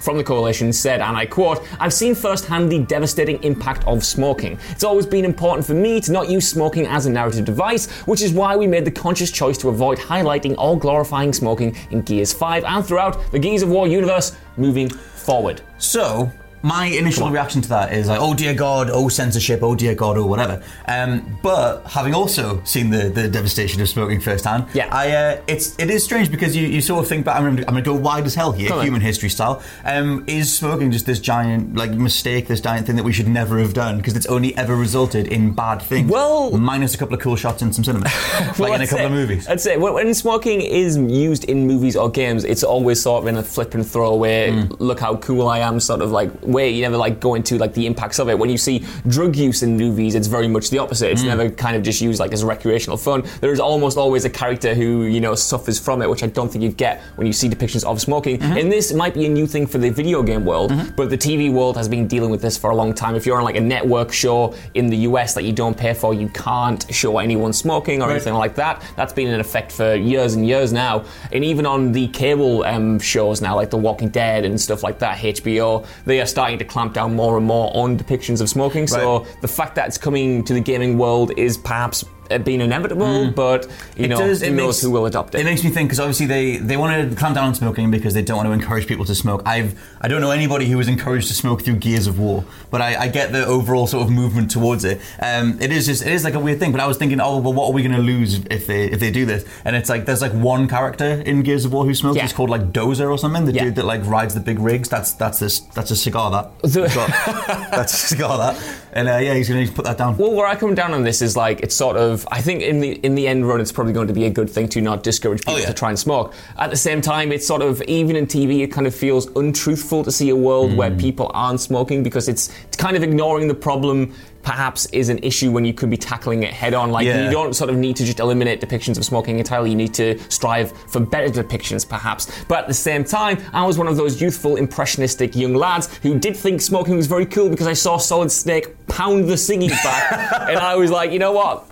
from 0.00 0.16
the 0.16 0.24
coalition 0.24 0.72
said, 0.72 1.00
and 1.00 1.16
I 1.16 1.26
quote, 1.26 1.64
I've 1.78 1.92
seen 1.92 2.16
firsthand 2.16 2.72
the 2.72 2.80
devastating 2.80 3.40
impact 3.44 3.86
of 3.86 4.04
smoking. 4.04 4.58
It's 4.70 4.82
always 4.82 5.06
been 5.06 5.24
important 5.24 5.64
for 5.64 5.74
me 5.74 6.00
to 6.00 6.10
not 6.10 6.28
use 6.28 6.48
smoking 6.48 6.88
as 6.88 7.06
a 7.06 7.10
narrative 7.10 7.44
device, 7.44 7.88
which 8.02 8.20
is 8.20 8.32
why 8.32 8.56
we 8.56 8.66
made 8.66 8.84
the 8.84 8.90
conscious 8.90 9.30
choice 9.30 9.56
to 9.58 9.68
avoid 9.68 9.98
highlighting 9.98 10.56
or 10.58 10.76
glorifying 10.76 11.32
smoking 11.32 11.76
in 11.92 12.02
Gears 12.02 12.32
5 12.32 12.64
and 12.64 12.84
throughout 12.84 13.30
the 13.30 13.38
Gears 13.38 13.62
of 13.62 13.68
War 13.68 13.86
universe 13.86 14.36
moving 14.56 14.88
forward. 14.88 15.60
So, 15.78 16.32
my 16.62 16.86
initial 16.86 17.30
reaction 17.30 17.60
to 17.62 17.68
that 17.70 17.92
is 17.92 18.08
like, 18.08 18.20
oh 18.20 18.34
dear 18.34 18.54
God, 18.54 18.88
oh 18.90 19.08
censorship, 19.08 19.60
oh 19.62 19.74
dear 19.74 19.94
God, 19.94 20.16
or 20.16 20.28
whatever. 20.28 20.62
Um, 20.86 21.38
but 21.42 21.82
having 21.86 22.14
also 22.14 22.62
seen 22.64 22.90
the, 22.90 23.08
the 23.08 23.28
devastation 23.28 23.80
of 23.80 23.88
smoking 23.88 24.20
firsthand, 24.20 24.66
Yeah. 24.74 24.88
I 24.94 25.10
uh, 25.10 25.40
it's 25.46 25.76
it 25.78 25.90
is 25.90 26.04
strange 26.04 26.30
because 26.30 26.54
you, 26.56 26.66
you 26.66 26.80
sort 26.80 27.02
of 27.02 27.08
think 27.08 27.24
back. 27.24 27.36
I'm 27.36 27.46
I'm 27.58 27.64
gonna 27.64 27.82
go 27.82 27.94
wide 27.94 28.24
as 28.26 28.34
hell 28.34 28.52
here, 28.52 28.68
Come 28.68 28.78
on. 28.78 28.84
human 28.84 29.00
history 29.00 29.28
style. 29.28 29.62
Um, 29.84 30.24
is 30.26 30.52
smoking 30.54 30.90
just 30.92 31.06
this 31.06 31.18
giant 31.20 31.74
like 31.76 31.90
mistake, 31.92 32.46
this 32.48 32.60
giant 32.60 32.86
thing 32.86 32.96
that 32.96 33.04
we 33.04 33.12
should 33.12 33.28
never 33.28 33.58
have 33.58 33.74
done 33.74 33.96
because 33.98 34.16
it's 34.16 34.26
only 34.26 34.56
ever 34.56 34.76
resulted 34.76 35.28
in 35.28 35.52
bad 35.52 35.82
things. 35.82 36.10
Well- 36.10 36.50
minus 36.56 36.94
a 36.94 36.98
couple 36.98 37.14
of 37.14 37.20
cool 37.20 37.36
shots 37.36 37.62
in 37.62 37.72
some 37.72 37.82
cinema, 37.84 38.04
like 38.58 38.74
in 38.74 38.80
a 38.82 38.86
couple 38.86 39.04
it. 39.04 39.06
of 39.06 39.12
movies. 39.12 39.46
That's 39.46 39.66
it. 39.66 39.80
When, 39.80 39.94
when 39.94 40.14
smoking 40.14 40.60
is 40.60 40.96
used 40.96 41.44
in 41.44 41.66
movies 41.66 41.96
or 41.96 42.10
games, 42.10 42.44
it's 42.44 42.62
always 42.62 43.00
sort 43.02 43.22
of 43.24 43.28
in 43.28 43.36
a 43.36 43.42
flip 43.42 43.74
and 43.74 43.86
throwaway, 43.86 44.50
Mm. 44.52 44.76
look 44.80 45.00
how 45.00 45.16
cool 45.16 45.48
I 45.48 45.58
am 45.60 45.80
sort 45.80 46.02
of 46.02 46.10
like 46.10 46.30
way. 46.52 46.70
You 46.70 46.82
never 46.82 46.96
like 46.96 47.20
go 47.20 47.34
into 47.34 47.58
like 47.58 47.74
the 47.74 47.86
impacts 47.86 48.18
of 48.18 48.28
it. 48.28 48.38
When 48.38 48.50
you 48.50 48.58
see 48.58 48.84
drug 49.08 49.36
use 49.36 49.62
in 49.62 49.76
movies, 49.76 50.14
it's 50.14 50.26
very 50.28 50.48
much 50.48 50.70
the 50.70 50.78
opposite. 50.78 51.08
Mm. 51.08 51.12
It's 51.12 51.22
never 51.22 51.50
kind 51.50 51.76
of 51.76 51.82
just 51.82 52.00
used 52.00 52.20
like 52.20 52.32
as 52.32 52.44
recreational 52.44 52.96
fun. 52.96 53.22
There 53.40 53.52
is 53.52 53.60
almost 53.60 53.96
always 53.98 54.24
a 54.24 54.30
character 54.30 54.74
who, 54.74 55.04
you 55.04 55.20
know, 55.20 55.34
suffers 55.34 55.78
from 55.78 56.02
it, 56.02 56.08
which 56.10 56.22
I 56.22 56.26
don't 56.26 56.50
think 56.50 56.62
you 56.62 56.70
get 56.70 57.00
when 57.16 57.26
you 57.26 57.32
see 57.32 57.48
depictions 57.48 57.84
of 57.84 58.00
smoking. 58.00 58.38
Mm-hmm. 58.38 58.56
And 58.58 58.72
this 58.72 58.92
might 58.92 59.14
be 59.14 59.26
a 59.26 59.28
new 59.28 59.46
thing 59.46 59.66
for 59.66 59.78
the 59.78 59.90
video 59.90 60.22
game 60.22 60.44
world, 60.44 60.72
but 60.96 61.10
the 61.10 61.18
TV 61.18 61.52
world 61.52 61.76
has 61.76 61.88
been 61.88 62.06
dealing 62.06 62.30
with 62.30 62.42
this 62.42 62.56
for 62.56 62.70
a 62.70 62.76
long 62.76 62.92
time. 62.94 63.14
If 63.14 63.26
you're 63.26 63.38
on 63.38 63.44
like 63.44 63.56
a 63.56 63.60
network 63.60 64.12
show 64.12 64.54
in 64.74 64.86
the 64.88 64.96
US 65.08 65.34
that 65.34 65.44
you 65.44 65.52
don't 65.52 65.76
pay 65.76 65.94
for, 65.94 66.12
you 66.14 66.28
can't 66.28 66.84
show 66.94 67.18
anyone 67.18 67.52
smoking 67.52 68.02
or 68.02 68.06
Right. 68.08 68.16
anything 68.16 68.34
like 68.34 68.54
that. 68.56 68.82
That's 68.96 69.12
been 69.12 69.28
in 69.28 69.40
effect 69.40 69.72
for 69.72 69.94
years 69.94 70.34
and 70.34 70.46
years 70.46 70.72
now. 70.72 71.04
And 71.32 71.44
even 71.44 71.64
on 71.66 71.92
the 71.92 72.08
cable 72.08 72.64
um, 72.64 72.98
shows 72.98 73.40
now, 73.40 73.54
like 73.56 73.70
The 73.70 73.78
Walking 73.78 74.08
Dead 74.08 74.44
and 74.44 74.60
stuff 74.60 74.82
like 74.82 74.98
that, 74.98 75.18
HBO, 75.18 75.84
they 76.04 76.20
are 76.20 76.26
starting 76.26 76.41
to 76.50 76.64
clamp 76.64 76.92
down 76.94 77.14
more 77.16 77.36
and 77.38 77.46
more 77.46 77.70
on 77.74 77.96
depictions 77.98 78.40
of 78.40 78.48
smoking. 78.48 78.86
So 78.86 79.18
Right. 79.18 79.36
the 79.40 79.48
fact 79.48 79.74
that 79.76 79.86
it's 79.88 79.98
coming 79.98 80.42
to 80.44 80.52
the 80.54 80.60
gaming 80.60 80.98
world 80.98 81.32
is 81.36 81.56
perhaps 81.56 82.04
uh, 82.32 82.38
being 82.38 82.60
inevitable, 82.60 83.30
but 83.30 83.68
you 83.96 84.08
know, 84.08 84.18
does- 84.18 84.40
who 84.40 84.46
it 84.46 84.50
knows 84.52 84.66
makes- 84.76 84.82
who 84.82 84.90
will 84.90 85.06
adopt 85.06 85.34
it. 85.34 85.40
It 85.40 85.44
makes 85.44 85.62
me 85.64 85.70
think 85.70 85.88
because 85.88 86.00
obviously 86.00 86.26
they 86.26 86.56
they 86.56 86.76
want 86.76 87.10
to 87.10 87.16
clamp 87.16 87.34
down 87.36 87.48
on 87.48 87.54
smoking 87.54 87.90
because 87.90 88.14
they 88.14 88.22
don't 88.22 88.36
want 88.38 88.48
to 88.48 88.52
encourage 88.52 88.86
people 88.86 89.04
to 89.06 89.14
smoke. 89.14 89.42
I've 89.46 89.78
I 90.00 90.08
don't 90.08 90.20
know 90.20 90.30
anybody 90.30 90.66
who 90.66 90.76
was 90.78 90.88
encouraged 90.88 91.28
to 91.28 91.34
smoke 91.34 91.62
through 91.62 91.76
Gears 91.76 92.06
of 92.06 92.18
War, 92.18 92.44
but 92.70 92.80
I, 92.80 93.02
I 93.02 93.08
get 93.08 93.32
the 93.32 93.44
overall 93.46 93.86
sort 93.86 94.04
of 94.04 94.10
movement 94.10 94.50
towards 94.50 94.84
it. 94.84 95.00
Um, 95.20 95.58
it 95.60 95.70
is 95.70 95.86
just 95.86 96.02
it 96.04 96.12
is 96.12 96.24
like 96.24 96.34
a 96.34 96.40
weird 96.40 96.58
thing. 96.58 96.72
But 96.72 96.80
I 96.80 96.86
was 96.86 96.96
thinking, 96.96 97.20
oh 97.20 97.38
well, 97.38 97.52
what 97.52 97.66
are 97.68 97.72
we 97.72 97.82
going 97.82 97.94
to 97.96 98.02
lose 98.02 98.40
if 98.50 98.66
they 98.66 98.84
if 98.86 99.00
they 99.00 99.10
do 99.10 99.24
this? 99.26 99.44
And 99.64 99.76
it's 99.76 99.88
like 99.88 100.04
there's 100.06 100.22
like 100.22 100.32
one 100.32 100.68
character 100.68 101.04
in 101.26 101.42
Gears 101.42 101.64
of 101.64 101.72
War 101.72 101.84
who 101.84 101.94
smokes. 101.94 102.16
Yeah. 102.16 102.24
It's 102.24 102.32
called 102.32 102.50
like 102.50 102.72
Dozer 102.72 103.10
or 103.10 103.18
something. 103.18 103.44
The 103.44 103.52
Yeah. 103.52 103.64
dude 103.64 103.74
that 103.76 103.84
like 103.84 104.04
rides 104.06 104.34
the 104.34 104.40
big 104.40 104.58
rigs. 104.58 104.88
That's 104.88 105.12
that's 105.12 105.38
this 105.38 105.60
that's 105.60 105.90
a 105.90 105.96
cigar 105.96 106.30
that. 106.30 106.58
The- 106.62 106.82
He's 106.82 106.94
got- 106.94 107.08
that's 107.70 107.92
a 107.92 108.06
cigar 108.08 108.38
that. 108.38 108.56
And 108.94 109.08
uh, 109.08 109.16
yeah, 109.16 109.32
he's 109.34 109.48
going 109.48 109.66
to 109.66 109.72
put 109.72 109.86
that 109.86 109.96
down. 109.96 110.18
Well, 110.18 110.32
where 110.32 110.46
I 110.46 110.54
come 110.54 110.74
down 110.74 110.92
on 110.92 111.02
this 111.02 111.22
is 111.22 111.34
like 111.36 111.60
it's 111.60 111.74
sort 111.74 111.96
of 111.96 112.28
I 112.30 112.42
think 112.42 112.60
in 112.62 112.80
the 112.80 112.92
in 112.92 113.14
the 113.14 113.26
end 113.26 113.48
run 113.48 113.58
it's 113.60 113.72
probably 113.72 113.94
going 113.94 114.08
to 114.08 114.12
be 114.12 114.26
a 114.26 114.30
good 114.30 114.50
thing 114.50 114.68
to 114.70 114.82
not 114.82 115.02
discourage 115.02 115.40
people 115.40 115.54
Oh, 115.54 115.56
yeah. 115.58 115.66
to 115.66 115.72
try 115.72 115.88
and 115.88 115.98
smoke. 115.98 116.34
At 116.58 116.68
the 116.70 116.76
same 116.76 117.00
time, 117.00 117.32
it's 117.32 117.46
sort 117.46 117.62
of 117.62 117.80
even 117.82 118.16
in 118.16 118.26
TV 118.26 118.60
it 118.62 118.66
kind 118.70 118.86
of 118.86 118.94
feels 118.94 119.28
untruthful 119.34 120.04
to 120.04 120.12
see 120.12 120.28
a 120.28 120.36
world 120.36 120.76
where 120.76 120.90
Mm. 120.90 121.00
people 121.00 121.30
aren't 121.32 121.60
smoking 121.60 122.02
because 122.02 122.28
it's, 122.28 122.50
it's 122.66 122.76
kind 122.76 122.94
of 122.96 123.02
ignoring 123.02 123.48
the 123.48 123.54
problem. 123.54 124.12
Perhaps 124.42 124.86
is 124.86 125.08
an 125.08 125.18
issue 125.22 125.50
when 125.52 125.64
you 125.64 125.72
could 125.72 125.90
be 125.90 125.96
tackling 125.96 126.42
it 126.42 126.52
head 126.52 126.74
on. 126.74 126.90
Like 126.90 127.06
Yeah. 127.06 127.24
you 127.24 127.30
don't 127.30 127.54
sort 127.54 127.70
of 127.70 127.76
need 127.76 127.96
to 127.96 128.04
just 128.04 128.18
eliminate 128.20 128.60
depictions 128.60 128.96
of 128.98 129.04
smoking 129.04 129.38
entirely. 129.38 129.70
You 129.70 129.76
need 129.76 129.94
to 129.94 130.18
strive 130.30 130.72
for 130.88 131.00
better 131.00 131.28
depictions, 131.28 131.88
perhaps. 131.88 132.30
But 132.48 132.60
at 132.60 132.68
the 132.68 132.74
same 132.74 133.04
time, 133.04 133.38
I 133.52 133.64
was 133.66 133.78
one 133.78 133.86
of 133.88 133.96
those 133.96 134.20
youthful, 134.20 134.56
impressionistic 134.56 135.36
young 135.36 135.54
lads 135.54 135.94
who 136.02 136.18
did 136.18 136.36
think 136.36 136.60
smoking 136.60 136.96
was 136.96 137.06
very 137.06 137.26
cool 137.26 137.48
because 137.48 137.66
I 137.66 137.72
saw 137.74 137.96
Solid 137.98 138.30
Snake 138.32 138.86
pound 138.88 139.28
the 139.28 139.34
ciggies 139.34 139.80
back, 139.84 140.32
and 140.48 140.58
I 140.58 140.76
was 140.76 140.90
like, 140.90 141.12
you 141.12 141.18
know 141.18 141.32
what? 141.32 141.68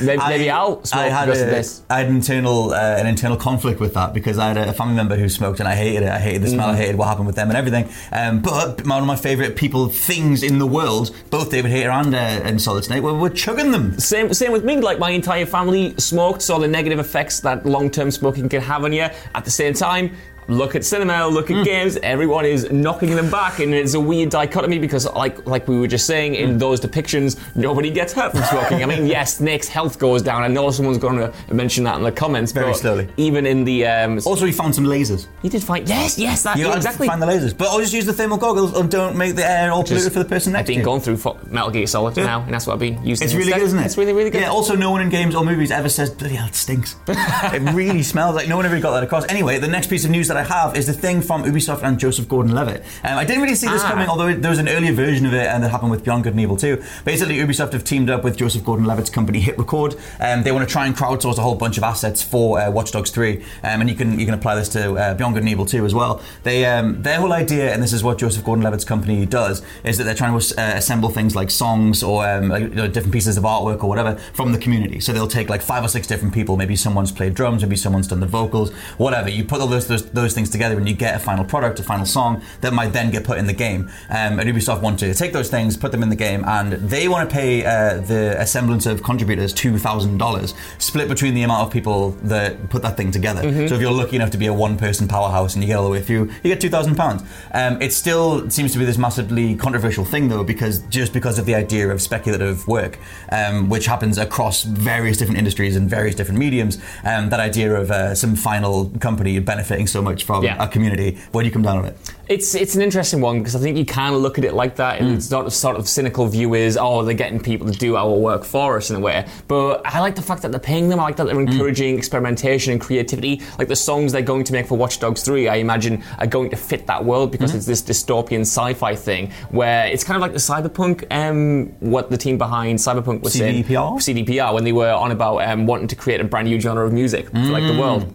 Maybe, 0.00 0.22
maybe 0.28 0.50
I'll 0.50 0.84
smoke 0.84 1.02
I 1.02 1.08
had 1.08 1.28
a, 1.28 1.32
of 1.32 1.38
this. 1.38 1.82
I 1.90 1.98
had 1.98 2.08
an 2.08 2.16
internal 2.16 2.72
uh, 2.72 2.96
an 2.98 3.06
internal 3.06 3.36
conflict 3.36 3.80
with 3.80 3.94
that 3.94 4.12
because 4.14 4.38
I 4.38 4.48
had 4.48 4.56
a 4.56 4.72
family 4.72 4.94
member 4.94 5.16
who 5.16 5.28
smoked 5.28 5.60
and 5.60 5.68
I 5.68 5.74
hated 5.74 6.02
it. 6.02 6.08
I 6.08 6.18
hated 6.18 6.42
the 6.42 6.48
smell. 6.48 6.68
Mm. 6.68 6.74
I 6.74 6.76
hated 6.76 6.96
what 6.96 7.08
happened 7.08 7.26
with 7.26 7.36
them 7.36 7.48
and 7.48 7.56
everything. 7.56 7.88
Um, 8.12 8.42
but 8.42 8.86
one 8.86 9.00
of 9.00 9.06
my 9.06 9.16
favourite 9.16 9.56
people 9.56 9.88
things 9.88 10.42
in 10.42 10.58
the 10.58 10.66
world, 10.66 11.14
both 11.30 11.50
David 11.50 11.70
Hayter 11.70 11.90
and 11.90 12.14
uh, 12.14 12.18
and 12.18 12.60
Solid 12.60 12.84
Snake, 12.84 13.02
were, 13.02 13.14
were 13.14 13.30
chugging 13.30 13.70
them. 13.70 13.98
Same, 13.98 14.32
same 14.34 14.52
with 14.52 14.64
me. 14.64 14.80
Like 14.80 14.98
my 14.98 15.10
entire 15.10 15.46
family 15.46 15.94
smoked, 15.96 16.42
saw 16.42 16.58
the 16.58 16.68
negative 16.68 16.98
effects 16.98 17.40
that 17.40 17.66
long-term 17.66 18.10
smoking 18.10 18.48
can 18.48 18.60
have 18.62 18.84
on 18.84 18.92
you. 18.92 19.08
At 19.34 19.44
the 19.44 19.50
same 19.50 19.74
time, 19.74 20.16
look 20.50 20.74
at 20.74 20.84
cinema, 20.84 21.26
look 21.28 21.48
Hmm. 21.48 21.58
at 21.60 21.64
games. 21.64 21.96
Everyone 22.02 22.44
is 22.44 22.70
knocking 22.70 23.14
them 23.16 23.30
back, 23.30 23.60
and 23.60 23.72
it's 23.72 23.94
a 23.94 24.00
weird 24.00 24.28
dichotomy 24.30 24.78
because, 24.78 25.06
like, 25.14 25.46
like 25.46 25.66
we 25.68 25.78
were 25.78 25.86
just 25.86 26.06
saying, 26.06 26.34
Hmm. 26.34 26.40
in 26.42 26.58
those 26.58 26.80
depictions, 26.80 27.36
nobody 27.54 27.90
gets 27.90 28.12
hurt 28.12 28.32
from 28.32 28.42
smoking. 28.44 28.82
I 28.82 28.86
mean, 28.86 29.06
yes, 29.16 29.36
Snake's 29.36 29.68
health 29.68 29.98
goes 29.98 30.22
down. 30.22 30.42
I 30.42 30.48
know 30.48 30.70
someone's 30.70 30.98
going 30.98 31.18
to 31.18 31.32
mention 31.54 31.84
that 31.84 31.96
in 31.96 32.02
the 32.02 32.12
comments, 32.12 32.52
Very 32.52 32.66
but 32.66 32.76
slowly. 32.76 33.08
Even 33.16 33.46
in 33.46 33.64
the, 33.64 33.86
um, 33.86 34.20
Also, 34.26 34.44
we 34.44 34.52
found 34.52 34.74
some 34.74 34.84
lasers. 34.84 35.26
you 35.42 35.50
did 35.50 35.62
find 35.62 35.88
yes, 35.88 36.18
yes, 36.18 36.42
that 36.42 36.56
You 36.58 36.66
yeah, 36.66 36.76
exactly. 36.76 37.06
find 37.06 37.22
the 37.22 37.26
lasers, 37.26 37.56
but 37.56 37.68
I'll 37.68 37.80
just 37.80 37.92
use 37.94 38.06
the 38.06 38.12
thermal 38.12 38.36
goggles 38.38 38.76
and 38.76 38.90
don't 38.90 39.16
make 39.16 39.36
the 39.36 39.48
air 39.48 39.70
all 39.72 39.84
polluted 39.84 40.12
for 40.12 40.18
the 40.18 40.24
person 40.24 40.52
next. 40.52 40.60
I've 40.60 40.66
next 40.68 40.68
to 40.68 40.74
been 40.74 40.84
going 40.84 41.00
through 41.00 41.34
Metal 41.50 41.70
Gear 41.70 41.86
Solid 41.86 42.16
now, 42.16 42.42
and 42.42 42.52
that's 42.52 42.66
what 42.66 42.74
I've 42.74 42.78
been 42.80 42.98
using. 43.04 43.24
It's 43.24 43.34
really 43.34 43.46
instead. 43.52 43.58
good, 43.60 43.66
isn't 43.66 43.78
it? 43.78 43.84
It's 43.86 43.96
really, 43.96 44.12
really 44.12 44.30
good. 44.30 44.42
Yeah. 44.42 44.50
Also, 44.50 44.74
no 44.74 44.90
one 44.90 45.00
in 45.00 45.08
games 45.10 45.34
or 45.34 45.44
movies 45.44 45.70
ever 45.70 45.88
says, 45.88 46.10
"Bloody 46.10 46.34
hell, 46.34 46.46
it 46.48 46.54
stinks." 46.54 46.96
it 47.08 47.62
really 47.74 48.02
smells 48.02 48.34
like 48.34 48.48
no 48.48 48.56
one 48.56 48.66
ever 48.66 48.78
got 48.80 48.92
that 48.92 49.02
across. 49.02 49.24
Anyway, 49.28 49.58
the 49.58 49.68
next 49.68 49.88
piece 49.88 50.04
of 50.04 50.10
news 50.10 50.28
that 50.28 50.36
I 50.36 50.39
have 50.44 50.76
is 50.76 50.86
the 50.86 50.92
thing 50.92 51.20
from 51.22 51.44
Ubisoft 51.44 51.82
and 51.82 51.98
Joseph 51.98 52.28
Gordon-Levitt. 52.28 52.82
Um, 53.04 53.18
I 53.18 53.24
didn't 53.24 53.42
really 53.42 53.54
see 53.54 53.68
this 53.68 53.82
Ah. 53.84 53.90
coming, 53.90 54.08
although 54.08 54.32
there 54.34 54.50
was 54.50 54.58
an 54.58 54.68
earlier 54.68 54.92
version 54.92 55.26
of 55.26 55.34
it, 55.34 55.46
and 55.46 55.62
that 55.62 55.70
happened 55.70 55.90
with 55.90 56.04
Beyond 56.04 56.24
Good 56.24 56.32
and 56.32 56.40
Evil 56.40 56.56
2. 56.56 56.82
Basically, 57.04 57.36
Ubisoft 57.38 57.72
have 57.72 57.84
teamed 57.84 58.10
up 58.10 58.24
with 58.24 58.36
Joseph 58.36 58.64
Gordon-Levitt's 58.64 59.10
company 59.10 59.40
Hit 59.40 59.58
Record. 59.58 59.96
Um, 60.20 60.42
they 60.42 60.52
want 60.52 60.68
to 60.68 60.72
try 60.72 60.86
and 60.86 60.96
crowdsource 60.96 61.38
a 61.38 61.42
whole 61.42 61.54
bunch 61.54 61.76
of 61.78 61.84
assets 61.84 62.22
for 62.22 62.60
uh, 62.60 62.70
Watch 62.70 62.92
Dogs 62.92 63.10
3, 63.10 63.36
um, 63.64 63.80
and 63.80 63.88
you 63.90 63.96
can 63.96 64.18
you 64.18 64.24
can 64.26 64.34
apply 64.34 64.54
this 64.54 64.68
to 64.70 64.94
uh, 64.94 65.14
Beyond 65.14 65.34
Good 65.34 65.42
and 65.42 65.48
Evil 65.48 65.66
2 65.66 65.84
as 65.86 65.94
well. 65.94 66.20
They 66.42 66.64
um, 66.66 67.02
their 67.02 67.18
whole 67.20 67.32
idea, 67.32 67.72
and 67.72 67.82
this 67.82 67.92
is 67.92 68.02
what 68.02 68.18
Joseph 68.18 68.44
Gordon-Levitt's 68.44 68.84
company 68.84 69.26
does, 69.26 69.62
is 69.84 69.98
that 69.98 70.04
they're 70.04 70.14
trying 70.14 70.38
to 70.38 70.60
uh, 70.60 70.76
assemble 70.76 71.08
things 71.10 71.34
like 71.36 71.50
songs 71.50 72.02
or 72.02 72.26
um, 72.28 72.48
like, 72.48 72.62
you 72.62 72.68
know, 72.70 72.88
different 72.88 73.12
pieces 73.12 73.36
of 73.36 73.44
artwork 73.44 73.82
or 73.82 73.88
whatever 73.88 74.16
from 74.32 74.52
the 74.52 74.58
community. 74.58 75.00
So 75.00 75.12
they'll 75.12 75.28
take 75.28 75.48
like 75.48 75.62
five 75.62 75.84
or 75.84 75.88
six 75.88 76.06
different 76.06 76.34
people. 76.34 76.56
Maybe 76.56 76.76
someone's 76.76 77.12
played 77.12 77.34
drums, 77.34 77.62
maybe 77.62 77.76
someone's 77.76 78.08
done 78.08 78.20
the 78.20 78.26
vocals, 78.26 78.72
whatever. 78.98 79.28
You 79.28 79.44
put 79.44 79.60
all 79.60 79.66
those 79.66 79.86
those, 79.86 80.10
those 80.10 80.29
things 80.34 80.50
together, 80.50 80.76
and 80.76 80.88
you 80.88 80.94
get 80.94 81.16
a 81.16 81.18
final 81.18 81.44
product, 81.44 81.80
a 81.80 81.82
final 81.82 82.06
song 82.06 82.42
that 82.60 82.72
might 82.72 82.92
then 82.92 83.10
get 83.10 83.24
put 83.24 83.38
in 83.38 83.46
the 83.46 83.52
game. 83.52 83.90
Um, 84.08 84.38
and 84.38 84.42
Ubisoft 84.42 84.82
want 84.82 84.98
to 85.00 85.14
take 85.14 85.32
those 85.32 85.50
things, 85.50 85.76
put 85.76 85.92
them 85.92 86.02
in 86.02 86.08
the 86.08 86.16
game, 86.16 86.44
and 86.46 86.72
they 86.72 87.08
want 87.08 87.28
to 87.28 87.34
pay 87.34 87.64
uh, 87.64 88.00
the 88.00 88.40
assemblance 88.40 88.86
of 88.86 89.02
contributors 89.02 89.52
two 89.52 89.78
thousand 89.78 90.18
dollars, 90.18 90.54
split 90.78 91.08
between 91.08 91.34
the 91.34 91.42
amount 91.42 91.66
of 91.66 91.72
people 91.72 92.10
that 92.22 92.70
put 92.70 92.82
that 92.82 92.96
thing 92.96 93.10
together. 93.10 93.42
So 93.68 93.74
if 93.74 93.80
you're 93.80 93.92
lucky 93.92 94.16
enough 94.16 94.30
to 94.30 94.38
be 94.38 94.46
a 94.46 94.54
one-person 94.54 95.08
powerhouse 95.08 95.54
and 95.54 95.62
you 95.62 95.68
get 95.68 95.76
all 95.76 95.84
the 95.84 95.90
way 95.90 96.02
through, 96.02 96.30
you 96.42 96.50
get 96.50 96.60
two 96.60 96.70
thousand 96.70 96.96
pounds. 96.96 97.22
Um, 97.52 97.80
it 97.80 97.92
still 97.92 98.48
seems 98.50 98.72
to 98.72 98.78
be 98.78 98.84
this 98.84 98.98
massively 98.98 99.54
controversial 99.56 100.04
thing, 100.04 100.28
though, 100.28 100.44
because 100.44 100.80
just 100.88 101.12
because 101.12 101.38
of 101.38 101.46
the 101.46 101.54
idea 101.54 101.90
of 101.90 102.00
speculative 102.00 102.66
work, 102.66 102.98
um, 103.32 103.68
which 103.68 103.86
happens 103.86 104.18
across 104.18 104.62
various 104.62 105.16
different 105.16 105.38
industries 105.38 105.76
and 105.76 105.88
various 105.88 106.14
different 106.14 106.38
mediums, 106.38 106.78
um, 107.04 107.30
that 107.30 107.40
idea 107.40 107.74
of 107.74 107.90
uh, 107.90 108.14
some 108.14 108.36
final 108.36 108.90
company 109.00 109.38
benefiting 109.38 109.86
so 109.86 110.02
much 110.02 110.19
from 110.22 110.44
Yeah. 110.44 110.62
a 110.62 110.68
community, 110.68 111.18
where 111.32 111.42
do 111.42 111.46
you 111.48 111.52
come 111.52 111.62
down 111.62 111.78
on 111.78 111.84
it? 111.86 111.96
It's 112.28 112.54
it's 112.54 112.76
an 112.76 112.82
interesting 112.82 113.20
one 113.20 113.38
because 113.38 113.56
I 113.56 113.58
think 113.58 113.76
you 113.76 113.84
can 113.84 114.14
look 114.14 114.38
at 114.38 114.44
it 114.44 114.54
like 114.54 114.76
that, 114.76 115.00
and 115.00 115.14
it's 115.16 115.32
not 115.32 115.46
a 115.46 115.50
sort 115.50 115.76
of 115.76 115.88
cynical 115.88 116.26
view 116.28 116.54
is 116.54 116.78
oh 116.80 117.02
they're 117.04 117.12
getting 117.12 117.40
people 117.40 117.66
to 117.66 117.76
do 117.76 117.96
our 117.96 118.08
work 118.14 118.44
for 118.44 118.76
us 118.76 118.88
in 118.88 118.94
a 118.94 119.00
way. 119.00 119.26
But 119.48 119.82
I 119.84 119.98
like 119.98 120.14
the 120.14 120.22
fact 120.22 120.42
that 120.42 120.52
they're 120.52 120.60
paying 120.60 120.88
them. 120.88 121.00
I 121.00 121.02
like 121.02 121.16
that 121.16 121.26
they're 121.26 121.40
encouraging 121.40 121.98
experimentation 121.98 122.70
and 122.72 122.80
creativity. 122.80 123.42
Like 123.58 123.66
the 123.66 123.74
songs 123.74 124.12
they're 124.12 124.22
going 124.22 124.44
to 124.44 124.52
make 124.52 124.66
for 124.68 124.78
Watch 124.78 125.00
Dogs 125.00 125.24
Three, 125.24 125.48
I 125.48 125.56
imagine 125.56 126.04
are 126.20 126.26
going 126.28 126.50
to 126.50 126.56
fit 126.56 126.86
that 126.86 127.04
world 127.04 127.32
because 127.32 127.52
it's 127.52 127.66
this 127.66 127.82
dystopian 127.82 128.42
sci-fi 128.42 128.94
thing 128.94 129.32
where 129.50 129.86
it's 129.88 130.04
kind 130.04 130.14
of 130.16 130.22
like 130.22 130.32
the 130.32 130.38
cyberpunk. 130.38 131.04
Um, 131.10 131.70
what 131.80 132.10
the 132.10 132.16
team 132.16 132.38
behind 132.38 132.78
Cyberpunk 132.78 133.22
was 133.22 133.32
saying. 133.32 133.64
CDPR? 133.64 133.98
CDPR 133.98 134.54
when 134.54 134.62
they 134.62 134.72
were 134.72 134.92
on 134.92 135.10
about 135.10 135.38
um, 135.48 135.66
wanting 135.66 135.88
to 135.88 135.96
create 135.96 136.20
a 136.20 136.24
brand 136.24 136.46
new 136.48 136.60
genre 136.60 136.86
of 136.86 136.92
music 136.92 137.28
for 137.30 137.38
like 137.38 137.64
the 137.66 137.76
world. 137.80 138.14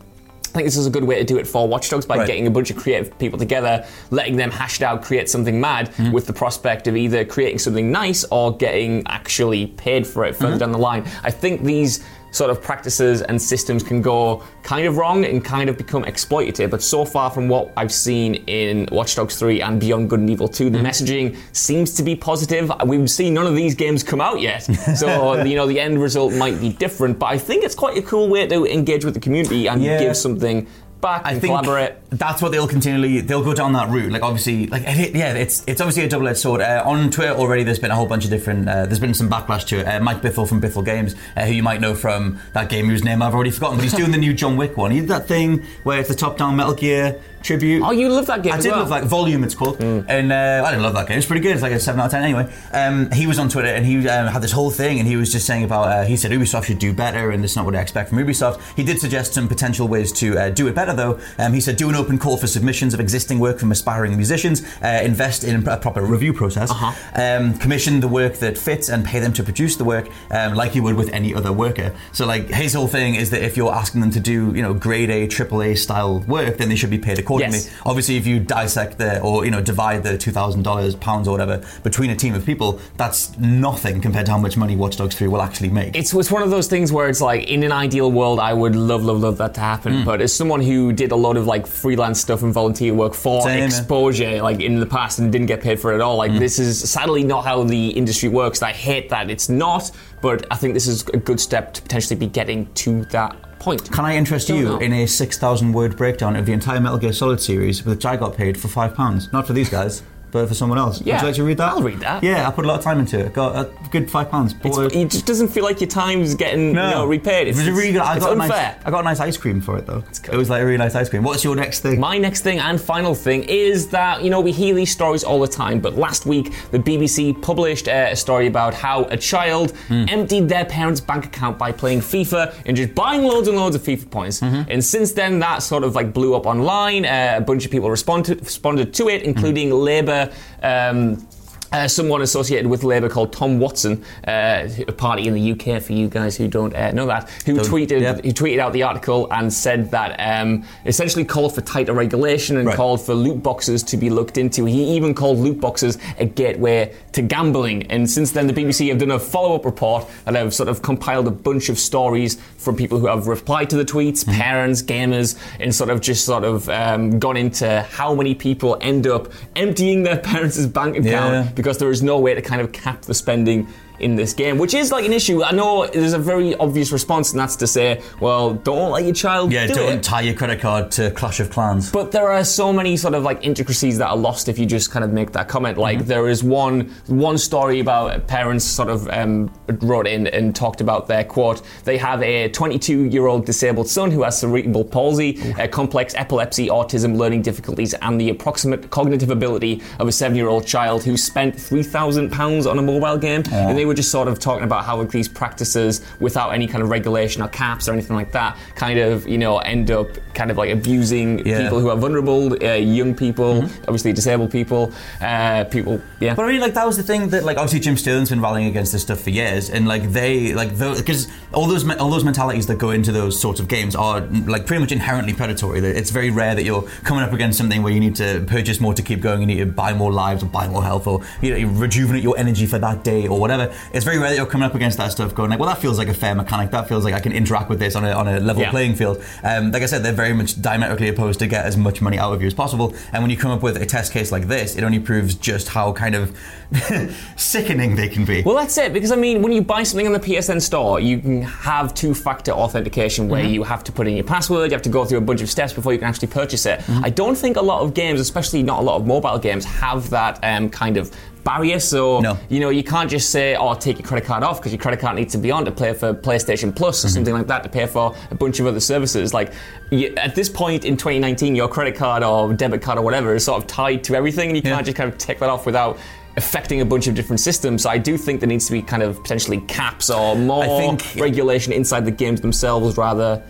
I 0.56 0.58
think 0.60 0.68
this 0.68 0.78
is 0.78 0.88
a 0.88 0.90
good 0.90 1.04
way 1.04 1.18
to 1.18 1.26
do 1.26 1.38
it 1.38 1.46
for 1.46 1.68
Watch 1.68 1.90
Dogs 1.90 2.06
by 2.06 2.16
Right. 2.16 2.28
getting 2.28 2.48
a 2.48 2.50
bunch 2.50 2.72
of 2.72 2.78
creative 2.78 3.20
people 3.20 3.38
together, 3.38 3.86
letting 4.10 4.38
them 4.38 4.50
hash 4.50 4.80
it 4.80 4.86
out, 4.86 5.02
create 5.02 5.30
something 5.30 5.60
mad, 5.60 5.90
hmm. 5.90 6.14
with 6.14 6.28
the 6.28 6.32
prospect 6.32 6.88
of 6.88 6.96
either 6.96 7.26
creating 7.26 7.60
something 7.60 7.92
nice 7.92 8.24
or 8.32 8.56
getting 8.56 9.04
actually 9.08 9.68
paid 9.68 10.08
for 10.08 10.24
it 10.24 10.34
further 10.34 10.52
mm-hmm. 10.52 10.60
down 10.60 10.72
the 10.72 10.78
line. 10.78 11.04
I 11.24 11.32
think 11.32 11.64
these 11.64 12.06
sort 12.36 12.52
of 12.52 12.62
practices 12.62 13.22
and 13.22 13.42
systems 13.42 13.82
can 13.82 14.02
go 14.02 14.44
kind 14.62 14.86
of 14.86 14.98
wrong 14.98 15.24
and 15.26 15.44
kind 15.44 15.70
of 15.70 15.78
become 15.78 16.04
exploitative. 16.04 16.70
But 16.70 16.84
so 16.84 17.06
far, 17.06 17.32
from 17.32 17.48
what 17.48 17.72
I've 17.78 17.94
seen 17.94 18.36
in 18.48 18.88
Watch 18.92 19.16
Dogs 19.16 19.38
3 19.38 19.62
and 19.62 19.80
Beyond 19.80 20.10
Good 20.10 20.20
and 20.20 20.30
Evil 20.30 20.48
2, 20.48 20.70
the 20.70 20.78
mm-hmm. 20.78 20.88
messaging 20.88 21.38
seems 21.56 21.94
to 21.94 22.04
be 22.04 22.16
positive. 22.16 22.72
We've 22.86 23.10
seen 23.10 23.34
none 23.34 23.48
of 23.48 23.56
these 23.56 23.74
games 23.74 24.04
come 24.04 24.20
out 24.20 24.42
yet, 24.42 24.60
so 24.98 25.44
you 25.44 25.56
know 25.56 25.66
the 25.66 25.80
end 25.80 26.02
result 26.02 26.34
might 26.34 26.60
be 26.60 26.70
different. 26.74 27.20
But 27.20 27.28
I 27.28 27.38
think 27.38 27.64
it's 27.64 27.76
quite 27.76 27.98
a 27.98 28.02
cool 28.02 28.28
way 28.28 28.48
to 28.48 28.66
engage 28.66 29.06
with 29.06 29.14
the 29.14 29.20
community 29.20 29.68
and 29.68 29.82
Yeah. 29.82 30.00
give 30.00 30.18
something 30.18 30.68
back 31.06 31.22
I 31.26 31.32
and 31.34 31.42
think 31.42 31.52
collaborate. 31.52 31.94
that's 32.10 32.42
what 32.42 32.52
they'll 32.52 32.68
continually 32.68 33.22
they'll 33.22 33.44
go 33.44 33.54
down 33.54 33.74
that 33.74 33.90
route. 33.90 34.12
Like 34.12 34.24
obviously, 34.24 34.66
like 34.68 34.84
it, 34.86 35.16
yeah, 35.16 35.34
it's 35.34 35.64
it's 35.68 35.80
obviously 35.82 36.04
a 36.06 36.10
double 36.10 36.28
edged 36.28 36.40
sword. 36.40 36.62
Uh, 36.62 36.82
on 36.86 37.12
Twitter 37.12 37.34
already, 37.34 37.64
there's 37.64 37.80
been 37.80 37.92
a 37.92 37.96
whole 37.96 38.08
bunch 38.08 38.24
of 38.26 38.32
different. 38.32 38.68
Uh, 38.68 38.86
there's 38.88 39.00
been 39.00 39.14
some 39.14 39.30
backlash 39.30 39.66
to 39.68 39.80
it. 39.82 39.86
Uh, 39.88 40.00
Mike 40.00 40.22
Bithell 40.22 40.48
from 40.50 40.60
Bithell 40.62 40.84
Games, 40.84 41.16
uh, 41.38 41.46
who 41.46 41.54
you 41.54 41.64
might 41.64 41.80
know 41.80 41.94
from 41.94 42.40
that 42.54 42.70
game 42.70 42.88
whose 42.90 43.04
name 43.04 43.22
I've 43.22 43.36
already 43.36 43.52
forgotten, 43.52 43.78
but 43.78 43.84
he's 43.84 43.94
doing 43.94 44.12
the 44.12 44.18
new 44.18 44.34
John 44.34 44.58
Wick 44.58 44.76
one. 44.78 44.92
He 44.92 45.00
did 45.02 45.10
that 45.10 45.28
thing 45.28 45.64
where 45.84 46.00
it's 46.00 46.10
the 46.10 46.16
top 46.16 46.38
down 46.38 46.56
Metal 46.56 46.74
Gear 46.74 47.22
tribute. 47.46 47.84
Oh, 47.84 47.92
you 47.92 48.10
love 48.10 48.26
that 48.28 48.42
game 48.44 48.54
I 48.54 48.58
as 48.58 48.64
did 48.64 48.72
well. 48.72 48.80
love 48.82 48.90
like 48.90 49.04
Volume, 49.06 49.44
it's 49.44 49.56
called, 49.56 49.80
and 49.82 50.32
uh, 50.32 50.64
I 50.66 50.72
didn't 50.72 50.84
love 50.84 50.94
that 50.96 51.08
game. 51.08 51.18
It's 51.18 51.28
pretty 51.28 51.42
good. 51.42 51.54
It's 51.54 51.62
like 51.62 51.72
a 51.72 51.80
seven 51.80 52.02
out 52.02 52.06
of 52.08 52.12
ten 52.12 52.24
anyway. 52.24 52.52
Um, 52.74 53.12
he 53.12 53.28
was 53.28 53.40
on 53.40 53.50
Twitter 53.50 53.70
and 53.70 53.86
he 53.86 54.08
um, 54.10 54.28
had 54.28 54.42
this 54.42 54.52
whole 54.52 54.72
thing, 54.72 55.00
and 55.00 55.08
he 55.08 55.16
was 55.16 55.32
just 55.32 55.46
saying 55.46 55.64
about. 55.64 55.88
Uh, 55.88 56.04
he 56.04 56.18
said 56.18 56.32
Ubisoft 56.32 56.66
should 56.66 56.80
do 56.80 56.94
better, 56.94 57.32
and 57.32 57.44
it's 57.44 57.56
not 57.56 57.66
what 57.66 57.76
I 57.76 57.82
expect 57.82 58.10
from 58.10 58.18
Ubisoft. 58.18 58.62
He 58.76 58.84
did 58.84 59.00
suggest 59.00 59.34
some 59.34 59.48
potential 59.48 59.88
ways 59.88 60.12
to 60.14 60.38
uh, 60.38 60.50
do 60.50 60.68
it 60.68 60.76
better, 60.76 60.94
though. 60.94 61.20
Um, 61.38 61.54
he 61.54 61.62
said 61.62 61.78
do 61.78 61.88
an 61.90 61.96
open 61.96 62.18
call 62.18 62.38
for 62.38 62.48
submissions 62.48 62.94
of 62.94 63.00
existing 63.00 63.40
work 63.40 63.60
from 63.60 63.72
aspiring 63.72 64.16
musicians, 64.16 64.64
uh, 64.82 65.02
invest 65.04 65.44
in 65.44 65.56
a 65.68 65.78
proper 65.78 66.02
review 66.04 66.34
process, 66.34 66.72
um, 67.16 67.58
commission 67.60 68.00
the 68.00 68.08
work 68.08 68.36
that 68.36 68.58
fits, 68.58 68.90
and 68.90 69.06
pay 69.06 69.20
them 69.20 69.34
to 69.34 69.44
produce 69.44 69.76
the 69.76 69.84
work 69.84 70.10
um, 70.32 70.56
like 70.56 70.76
you 70.76 70.84
would 70.84 70.96
with 70.96 71.10
any 71.14 71.34
other 71.34 71.52
worker. 71.54 71.94
So 72.12 72.26
like 72.26 72.48
his 72.50 72.74
whole 72.74 72.88
thing 72.88 73.16
is 73.16 73.30
that 73.30 73.44
if 73.44 73.56
you're 73.58 73.74
asking 73.74 74.02
them 74.02 74.12
to 74.12 74.20
do 74.20 74.54
you 74.56 74.62
know 74.62 74.74
grade 74.74 75.10
A, 75.10 75.28
triple 75.28 75.62
A 75.62 75.76
style 75.76 76.20
work, 76.22 76.58
then 76.58 76.70
they 76.70 76.76
should 76.76 76.90
be 76.90 76.98
paid 76.98 77.20
accordingly. 77.20 77.35
Yes. 77.42 77.70
Obviously, 77.86 78.18
if 78.18 78.26
you 78.28 78.40
dissect 78.40 78.98
the 78.98 79.20
or 79.22 79.46
you 79.46 79.52
know 79.52 79.62
divide 79.62 80.04
the 80.04 80.18
two 80.18 80.32
thousand 80.32 80.64
dollars, 80.64 80.96
pounds 80.96 81.28
or 81.28 81.32
whatever 81.32 81.64
between 81.84 82.10
a 82.10 82.16
team 82.16 82.34
of 82.34 82.46
people, 82.46 82.80
that's 82.98 83.38
nothing 83.38 84.02
compared 84.02 84.26
to 84.28 84.32
how 84.32 84.38
much 84.38 84.58
money 84.58 84.76
Watch 84.76 84.98
Dogs 84.98 85.16
Three 85.16 85.28
will 85.28 85.42
actually 85.42 85.70
make. 85.70 85.96
It's, 85.96 86.14
it's 86.14 86.32
one 86.32 86.44
of 86.44 86.50
those 86.50 86.68
things 86.68 86.92
where 86.92 87.08
it's 87.10 87.22
like 87.22 87.48
in 87.50 87.64
an 87.64 87.72
ideal 87.72 88.12
world 88.12 88.40
I 88.40 88.54
would 88.54 88.76
love 88.76 89.04
love 89.04 89.20
love 89.22 89.38
that 89.38 89.54
to 89.56 89.60
happen 89.62 89.94
Hmm. 90.00 90.04
but 90.04 90.22
as 90.22 90.34
someone 90.34 90.62
who 90.62 90.92
did 90.94 91.12
a 91.12 91.16
lot 91.16 91.38
of 91.38 91.46
like 91.48 91.68
freelance 91.68 92.20
stuff 92.20 92.42
and 92.44 92.52
volunteer 92.54 92.94
work 92.94 93.14
for 93.14 93.42
Same, 93.44 93.64
exposure 93.64 94.42
like 94.42 94.60
in 94.62 94.80
the 94.80 94.86
past 94.86 95.20
and 95.20 95.32
didn't 95.32 95.48
get 95.48 95.62
paid 95.62 95.80
for 95.80 95.92
it 95.92 95.96
at 95.96 96.02
all 96.02 96.18
like 96.18 96.34
this 96.40 96.60
is 96.60 96.90
sadly 96.90 97.24
not 97.24 97.46
how 97.46 97.64
the 97.64 97.90
industry 97.90 98.30
works 98.30 98.62
I 98.62 98.72
hate 98.72 99.10
that 99.10 99.30
it's 99.30 99.48
not 99.50 99.92
but 100.22 100.46
I 100.52 100.56
think 100.56 100.74
this 100.74 100.88
is 100.88 101.08
a 101.10 101.18
good 101.18 101.40
step 101.40 101.74
to 101.76 101.82
potentially 101.82 102.20
be 102.20 102.28
getting 102.28 102.72
to 102.76 103.06
that 103.06 103.36
point 103.66 103.92
Can 103.92 104.06
I 104.06 104.16
interest 104.16 104.48
Don't 104.48 104.58
you 104.58 104.66
know. 104.66 104.78
in 104.78 104.94
a 104.94 105.08
six 105.08 105.38
thousand 105.38 105.74
word 105.74 105.98
breakdown 105.98 106.36
of 106.36 106.46
the 106.46 106.54
entire 106.54 106.80
Metal 106.80 107.00
Gear 107.00 107.12
Solid 107.14 107.42
series, 107.42 107.84
which 107.84 108.06
I 108.06 108.16
got 108.16 108.38
paid 108.38 108.60
for 108.60 108.68
five 108.68 108.94
pounds? 108.94 109.34
Not 109.34 109.48
for 109.48 109.54
these 109.54 109.70
guys. 109.70 110.04
But 110.32 110.48
for 110.48 110.54
someone 110.54 110.78
else. 110.78 111.02
Yeah, 111.02 111.16
Would 111.16 111.22
you 111.22 111.28
like 111.28 111.36
to 111.36 111.44
read 111.44 111.58
that? 111.58 111.70
I'll 111.74 111.82
read 111.82 112.00
that. 112.02 112.24
Yeah, 112.24 112.48
I 112.48 112.52
put 112.52 112.66
a 112.66 112.68
lot 112.68 112.78
of 112.80 112.84
time 112.84 113.00
into 113.00 113.20
it. 113.20 113.34
Got 113.34 113.56
a 113.56 113.90
good 113.90 114.10
five 114.12 114.30
pounds. 114.30 114.54
It 114.64 115.10
just 115.10 115.26
doesn't 115.26 115.48
feel 115.50 115.64
like 115.64 115.80
your 115.80 115.90
time's 115.90 116.36
getting 116.36 116.68
you 116.68 116.74
know, 116.74 117.06
repaid 117.06 117.48
it's, 117.48 117.60
it 117.60 117.72
really 117.72 117.94
good. 117.94 118.02
I 118.02 118.20
got 118.20 118.30
a 118.30 118.42
unfair 118.42 118.48
nice. 118.48 118.86
I 118.86 118.92
got 118.92 119.00
a 119.02 119.04
nice 119.04 119.20
ice 119.20 119.38
cream 119.38 119.62
for 119.62 119.78
it 119.78 119.86
though. 119.86 120.04
cool. 120.24 120.36
It 120.36 120.38
was 120.38 120.50
like 120.50 120.62
a 120.62 120.66
really 120.66 120.78
nice 120.78 120.96
ice 120.96 121.10
cream. 121.10 121.24
What's 121.24 121.44
your 121.44 121.56
next 121.56 121.82
thing? 121.82 122.00
My 122.00 122.18
next 122.18 122.42
thing 122.42 122.60
and 122.60 122.80
final 122.80 123.16
thing 123.16 123.44
is 123.44 123.88
that, 123.90 124.24
you 124.24 124.30
know, 124.30 124.42
we 124.42 124.52
hear 124.52 124.76
these 124.76 124.92
stories 124.92 125.24
all 125.24 125.40
the 125.40 125.48
time, 125.48 125.80
but 125.80 125.96
last 125.96 126.26
week 126.26 126.54
the 126.72 126.80
BBC 126.80 127.42
published 127.42 127.88
uh, 127.88 128.08
a 128.12 128.16
story 128.16 128.48
about 128.48 128.74
how 128.74 129.06
a 129.06 129.18
child 129.18 129.74
emptied 129.90 130.50
their 130.50 130.66
parents' 130.66 131.02
bank 131.02 131.26
account 131.26 131.58
by 131.58 131.72
playing 131.72 132.00
FIFA 132.00 132.54
and 132.66 132.76
just 132.76 132.94
buying 132.96 133.24
loads 133.24 133.48
and 133.48 133.58
loads 133.58 133.76
of 133.76 133.82
FIFA 133.82 134.10
points. 134.12 134.42
And 134.42 134.84
since 134.84 135.12
then, 135.14 135.40
that 135.40 135.64
sort 135.64 135.84
of 135.84 135.96
like 135.96 136.14
blew 136.14 136.36
up 136.36 136.46
online. 136.46 137.06
Uh, 137.06 137.36
a 137.38 137.42
bunch 137.42 137.66
of 137.66 137.72
people 137.72 137.90
responded, 137.90 138.40
responded 138.42 138.94
to 138.96 139.10
it, 139.10 139.22
including 139.24 139.72
Labour. 139.72 140.15
Um, 140.64 141.28
uh, 141.72 141.88
someone 141.88 142.22
associated 142.22 142.68
with 142.68 142.84
Labour 142.84 143.10
called 143.10 143.34
Tom 143.34 143.60
Watson, 143.60 144.04
uh, 144.28 144.68
a 144.88 144.92
party 144.92 145.28
in 145.28 145.34
the 145.34 145.52
UK 145.52 145.82
for 145.82 145.94
you 145.94 146.08
guys 146.08 146.38
who 146.38 146.48
don't 146.48 146.74
uh, 146.76 146.92
know 146.92 147.06
that, 147.08 147.30
who 147.46 147.56
Don't- 147.56 147.66
tweeted 147.66 148.02
yep. 148.02 148.24
he 148.24 148.32
tweeted 148.34 148.60
out 148.60 148.74
the 148.74 148.84
article 148.84 149.28
and 149.32 149.52
said 149.52 149.92
that 149.92 150.16
um, 150.20 150.64
essentially 150.86 151.26
called 151.26 151.54
for 151.56 151.62
tighter 151.62 151.94
regulation 151.94 152.58
and 152.58 152.68
Right. 152.68 152.76
called 152.76 153.02
for 153.02 153.14
loot 153.14 153.42
boxes 153.44 153.84
to 153.84 153.98
be 153.98 154.10
looked 154.10 154.38
into. 154.38 154.66
He 154.66 154.96
even 154.96 155.14
called 155.14 155.38
loot 155.40 155.60
boxes 155.60 155.98
a 156.20 156.26
gateway 156.26 156.94
to 157.14 157.22
gambling. 157.22 157.84
And 157.92 158.10
since 158.10 158.32
then, 158.32 158.48
the 158.48 158.54
BBC 158.54 158.90
have 158.90 158.98
done 159.00 159.12
a 159.12 159.20
follow 159.20 159.56
up 159.56 159.66
report 159.66 160.06
and 160.26 160.36
have 160.36 160.54
sort 160.54 160.70
of 160.70 160.82
compiled 160.82 161.28
a 161.28 161.32
bunch 161.32 161.70
of 161.70 161.78
stories 161.80 162.36
from 162.58 162.76
people 162.76 163.00
who 163.00 163.08
have 163.08 163.28
replied 163.28 163.70
to 163.72 163.76
the 163.78 163.86
tweets, 163.86 164.24
Mm-hmm. 164.26 164.32
parents, 164.42 164.82
gamers, 164.82 165.38
and 165.60 165.74
sort 165.74 165.90
of 165.90 166.02
just 166.02 166.26
sort 166.26 166.44
of 166.44 166.68
um, 166.70 167.20
gone 167.20 167.38
into 167.38 167.82
how 167.84 168.14
many 168.16 168.34
people 168.36 168.78
end 168.82 169.08
up 169.08 169.32
emptying 169.56 170.04
their 170.04 170.18
parents' 170.32 170.66
bank 170.66 170.96
account 170.98 171.06
Yeah. 171.46 171.52
Because 171.56 171.78
there 171.78 171.90
is 171.90 172.04
no 172.04 172.20
way 172.20 172.34
to 172.34 172.42
kind 172.42 172.62
of 172.62 172.72
cap 172.72 173.02
the 173.04 173.14
spending 173.14 173.68
in 174.00 174.16
this 174.16 174.34
game, 174.34 174.58
which 174.58 174.74
is 174.74 174.92
like 174.92 175.06
an 175.06 175.14
issue. 175.14 175.44
I 175.44 175.52
know 175.52 175.88
there's 175.88 176.14
a 176.14 176.20
very 176.20 176.56
obvious 176.56 176.92
response, 176.92 177.32
and 177.32 177.40
that's 177.40 177.56
to 177.58 177.68
say, 177.68 178.02
well, 178.20 178.54
don't 178.54 178.92
let 178.92 179.04
your 179.04 179.14
child 179.14 179.52
yeah, 179.52 179.68
do 179.68 179.74
don't 179.76 179.98
it. 180.00 180.04
tie 180.04 180.22
your 180.22 180.34
credit 180.36 180.60
card 180.60 180.92
to 180.92 181.12
Clash 181.12 181.40
of 181.40 181.50
Clans. 181.50 181.92
But 181.92 182.12
there 182.12 182.30
are 182.32 182.44
so 182.44 182.72
many 182.74 182.98
sort 182.98 183.14
of 183.14 183.24
like 183.24 183.44
intricacies 183.46 183.98
that 183.98 184.08
are 184.08 184.18
lost 184.18 184.50
if 184.50 184.60
you 184.60 184.66
just 184.66 184.92
kind 184.92 185.04
of 185.06 185.12
make 185.12 185.32
that 185.34 185.48
comment. 185.48 185.78
Like 185.78 185.96
Mm-hmm. 186.00 186.08
there 186.08 186.28
is 186.28 186.44
one 186.44 186.92
one 187.08 187.38
story 187.38 187.80
about 187.80 188.28
parents 188.28 188.66
sort 188.66 188.90
of 188.90 189.08
um, 189.10 189.52
wrote 189.82 190.08
in 190.08 190.28
and 190.28 190.56
talked 190.56 190.82
about 190.82 191.08
their 191.08 191.24
quote. 191.24 191.62
They 191.86 191.98
have 191.98 192.22
a 192.22 192.50
22 192.50 193.06
year 193.06 193.28
old 193.28 193.46
disabled 193.46 193.88
son 193.88 194.12
who 194.12 194.24
has 194.24 194.40
cerebral 194.40 194.84
palsy, 194.84 195.40
uh, 195.54 195.68
complex 195.68 196.14
epilepsy, 196.16 196.68
autism, 196.68 197.16
learning 197.18 197.44
difficulties, 197.44 197.94
and 197.96 198.20
the 198.20 198.30
approximate 198.30 198.90
cognitive 198.90 199.30
ability 199.30 199.82
of 200.00 200.08
a 200.08 200.12
seven 200.12 200.36
year 200.36 200.48
old 200.50 200.66
child 200.68 201.04
who 201.04 201.16
spent 201.18 201.60
three 201.60 201.84
thousand 201.84 202.32
pounds 202.32 202.66
on 202.66 202.78
a 202.80 202.82
mobile 202.82 203.18
game. 203.18 203.44
And 203.52 203.78
they 203.78 203.85
were 203.86 203.94
just 203.94 204.12
sort 204.12 204.28
of 204.28 204.40
talking 204.40 204.64
about 204.64 204.86
how 204.86 205.04
these 205.04 205.28
practices, 205.28 206.02
without 206.20 206.50
any 206.50 206.68
kind 206.68 206.84
of 206.84 206.90
regulation 206.90 207.42
or 207.42 207.48
caps 207.48 207.88
or 207.88 207.94
anything 207.94 208.16
like 208.16 208.32
that, 208.32 208.58
kind 208.76 209.00
of 209.00 209.28
you 209.28 209.38
know 209.38 209.58
end 209.60 209.92
up 209.92 210.08
kind 210.34 210.52
of 210.52 210.58
like 210.58 210.72
abusing 210.72 211.40
Yeah. 211.40 211.44
Mm-hmm. 211.46 211.64
people 211.64 211.80
who 211.80 211.90
are 211.90 211.96
vulnerable, 211.98 212.54
uh, 212.64 212.74
young 212.74 213.16
people, 213.16 213.64
obviously 213.88 214.14
disabled 214.14 214.52
people, 214.52 214.92
uh, 215.22 215.64
people. 215.66 216.02
Yeah. 216.20 216.36
But 216.36 216.46
I 216.46 216.52
mean, 216.52 216.62
like 216.62 216.74
that 216.74 216.86
was 216.86 216.98
the 216.98 217.04
thing 217.04 217.30
that, 217.30 217.44
like, 217.44 217.58
obviously 217.58 217.80
Jim 217.80 217.96
Sterling's 217.98 218.30
been 218.30 218.42
rallying 218.42 218.68
against 218.68 218.92
this 218.92 219.02
stuff 219.02 219.22
for 219.22 219.30
years, 219.30 219.70
and 219.70 219.88
like 219.88 220.12
they, 220.12 220.54
like, 220.54 220.78
because 220.78 221.28
all 221.54 221.68
those 221.68 221.90
all 221.98 222.10
those 222.10 222.24
mentalities 222.24 222.68
that 222.68 222.78
go 222.78 222.92
into 222.92 223.12
those 223.12 223.40
sorts 223.40 223.60
of 223.60 223.68
games 223.68 223.96
are 223.96 224.22
like 224.22 224.66
pretty 224.66 224.82
much 224.82 224.92
inherently 224.92 225.34
predatory. 225.34 225.80
It's 225.80 226.12
very 226.12 226.30
rare 226.32 226.56
that 226.56 226.64
you're 226.64 226.84
coming 227.04 227.24
up 227.24 227.34
against 227.34 227.58
something 227.58 227.82
where 227.84 227.94
you 227.94 228.00
need 228.00 228.16
to 228.16 228.44
purchase 228.48 228.80
more 228.80 228.94
to 228.94 229.02
keep 229.02 229.22
going, 229.22 229.42
you 229.42 229.48
need 229.48 229.60
to 229.60 229.66
buy 229.66 229.94
more 229.94 230.12
lives 230.12 230.44
or 230.44 230.48
buy 230.48 230.68
more 230.68 230.84
health 230.84 231.08
or 231.08 231.22
you 231.42 231.52
know 231.52 231.58
you 231.58 231.70
rejuvenate 231.70 232.24
your 232.24 232.38
energy 232.38 232.66
for 232.66 232.80
that 232.80 233.04
day 233.04 233.28
or 233.28 233.40
whatever. 233.40 233.74
It's 233.94 234.06
very 234.06 234.18
rare 234.18 234.30
that 234.30 234.36
you're 234.38 234.46
coming 234.46 234.66
up 234.66 234.76
against 234.76 234.98
that 234.98 235.12
stuff, 235.12 235.34
going 235.36 235.50
like, 235.50 235.60
well, 235.60 235.70
that 235.70 235.80
feels 235.80 235.98
like 235.98 236.08
a 236.08 236.14
fair 236.14 236.36
mechanic. 236.36 236.72
That 236.72 236.88
feels 236.88 237.04
like 237.04 237.14
I 237.14 237.20
can 237.20 237.32
interact 237.32 237.70
with 237.70 237.80
this 237.80 237.96
on 237.96 238.04
a 238.06 238.12
on 238.12 238.28
a 238.28 238.40
level 238.40 238.62
Yeah. 238.64 238.72
playing 238.72 238.96
field. 238.96 239.24
Um, 239.44 239.72
like 239.72 239.84
I 239.84 239.86
said, 239.88 240.04
they're 240.04 240.14
very 240.14 240.34
much 240.34 240.62
diametrically 240.62 241.10
opposed 241.10 241.40
to 241.40 241.48
get 241.48 241.66
as 241.66 241.78
much 241.78 242.02
money 242.02 242.18
out 242.18 242.34
of 242.34 242.42
you 242.42 242.48
as 242.48 242.54
possible. 242.54 242.94
And 243.14 243.24
when 243.24 243.30
you 243.32 243.38
come 243.38 243.52
up 243.52 243.62
with 243.64 243.78
a 243.82 243.86
test 243.86 244.12
case 244.14 244.32
like 244.32 244.48
this, 244.48 244.76
it 244.76 244.84
only 244.84 245.00
proves 245.00 245.36
just 245.36 245.70
how 245.70 245.92
kind 245.94 246.16
of 246.16 246.36
sickening 247.36 247.96
they 247.96 248.08
can 248.10 248.26
be. 248.26 248.42
Well, 248.44 248.56
that's 248.56 248.78
it. 248.78 248.94
Because 248.94 249.12
I 249.12 249.16
mean, 249.16 249.42
when 249.42 249.52
you 249.52 249.62
buy 249.62 249.84
something 249.84 250.08
on 250.08 250.14
the 250.14 250.20
PSN 250.20 250.62
store, 250.62 251.00
you 251.00 251.20
can 251.20 251.42
have 251.42 251.94
two-factor 251.94 252.52
authentication 252.52 253.30
where 253.30 253.44
you 253.44 253.64
have 253.64 253.84
to 253.86 253.92
put 253.92 254.08
in 254.08 254.16
your 254.16 254.24
password. 254.26 254.72
You 254.72 254.76
have 254.76 254.82
to 254.84 254.90
go 254.90 255.06
through 255.06 255.20
a 255.20 255.22
bunch 255.22 255.42
of 255.42 255.50
steps 255.50 255.74
before 255.74 255.94
you 255.94 256.00
can 256.00 256.08
actually 256.08 256.28
purchase 256.30 256.66
it. 256.66 256.82
I 256.90 257.10
don't 257.10 257.36
think 257.36 257.58
a 257.58 257.62
lot 257.62 257.82
of 257.82 257.94
games, 257.94 258.20
especially 258.20 258.64
not 258.64 258.80
a 258.80 258.84
lot 258.84 258.96
of 258.98 259.06
mobile 259.08 259.38
games, 259.40 259.66
have 259.66 260.10
that 260.10 260.40
um, 260.44 260.70
kind 260.70 260.98
of 260.98 261.12
barrier. 261.46 261.80
So 261.80 262.20
No. 262.20 262.38
you 262.50 262.60
know, 262.60 262.70
you 262.70 262.84
can't 262.84 263.10
just 263.10 263.30
say, 263.30 263.56
"Oh, 263.56 263.74
take 263.76 263.98
your 264.00 264.06
credit 264.08 264.26
card 264.26 264.44
off," 264.44 264.60
because 264.60 264.74
your 264.74 264.82
credit 264.82 265.00
card 265.00 265.16
needs 265.16 265.32
to 265.32 265.38
be 265.38 265.52
on 265.52 265.64
to 265.64 265.72
play 265.72 265.94
for 265.94 266.14
PlayStation 266.14 266.76
Plus 266.76 267.06
or 267.06 267.08
mm-hmm. 267.08 267.14
something 267.14 267.34
like 267.34 267.48
that 267.48 267.64
to 267.64 267.70
pay 267.70 267.86
for 267.86 268.14
a 268.32 268.36
bunch 268.36 268.60
of 268.60 268.66
other 268.66 268.82
services. 268.82 269.34
Like 269.34 269.54
you, 269.92 270.14
at 270.18 270.36
this 270.36 270.50
point 270.50 270.84
in 270.84 270.98
2019, 270.98 271.56
your 271.56 271.70
credit 271.70 271.96
card 271.96 272.24
or 272.24 272.54
debit 272.54 272.82
card 272.82 272.98
or 272.98 273.04
whatever 273.04 273.34
is 273.34 273.46
sort 273.46 273.62
of 273.62 273.68
tied 273.68 274.04
to 274.06 274.16
everything, 274.16 274.50
and 274.50 274.58
you 274.58 274.64
Yeah. 274.66 274.74
can't 274.76 274.86
just 274.86 274.98
kind 274.98 275.10
of 275.10 275.18
take 275.18 275.40
that 275.40 275.50
off 275.50 275.66
without 275.66 275.98
affecting 276.38 276.82
a 276.82 276.86
bunch 276.86 277.08
of 277.08 277.16
different 277.16 277.40
systems. 277.40 277.84
So 277.84 277.90
I 277.90 277.98
do 277.98 278.18
think 278.18 278.42
there 278.42 278.50
needs 278.50 278.66
to 278.66 278.74
be 278.74 278.82
kind 278.82 279.02
of 279.02 279.22
potentially 279.22 279.60
caps 279.68 280.10
or 280.10 280.36
more 280.36 280.64
I 280.66 280.68
think- 280.68 281.16
regulation 281.18 281.72
inside 281.72 282.04
the 282.04 282.12
games 282.12 282.42
themselves 282.42 282.98
rather 282.98 283.42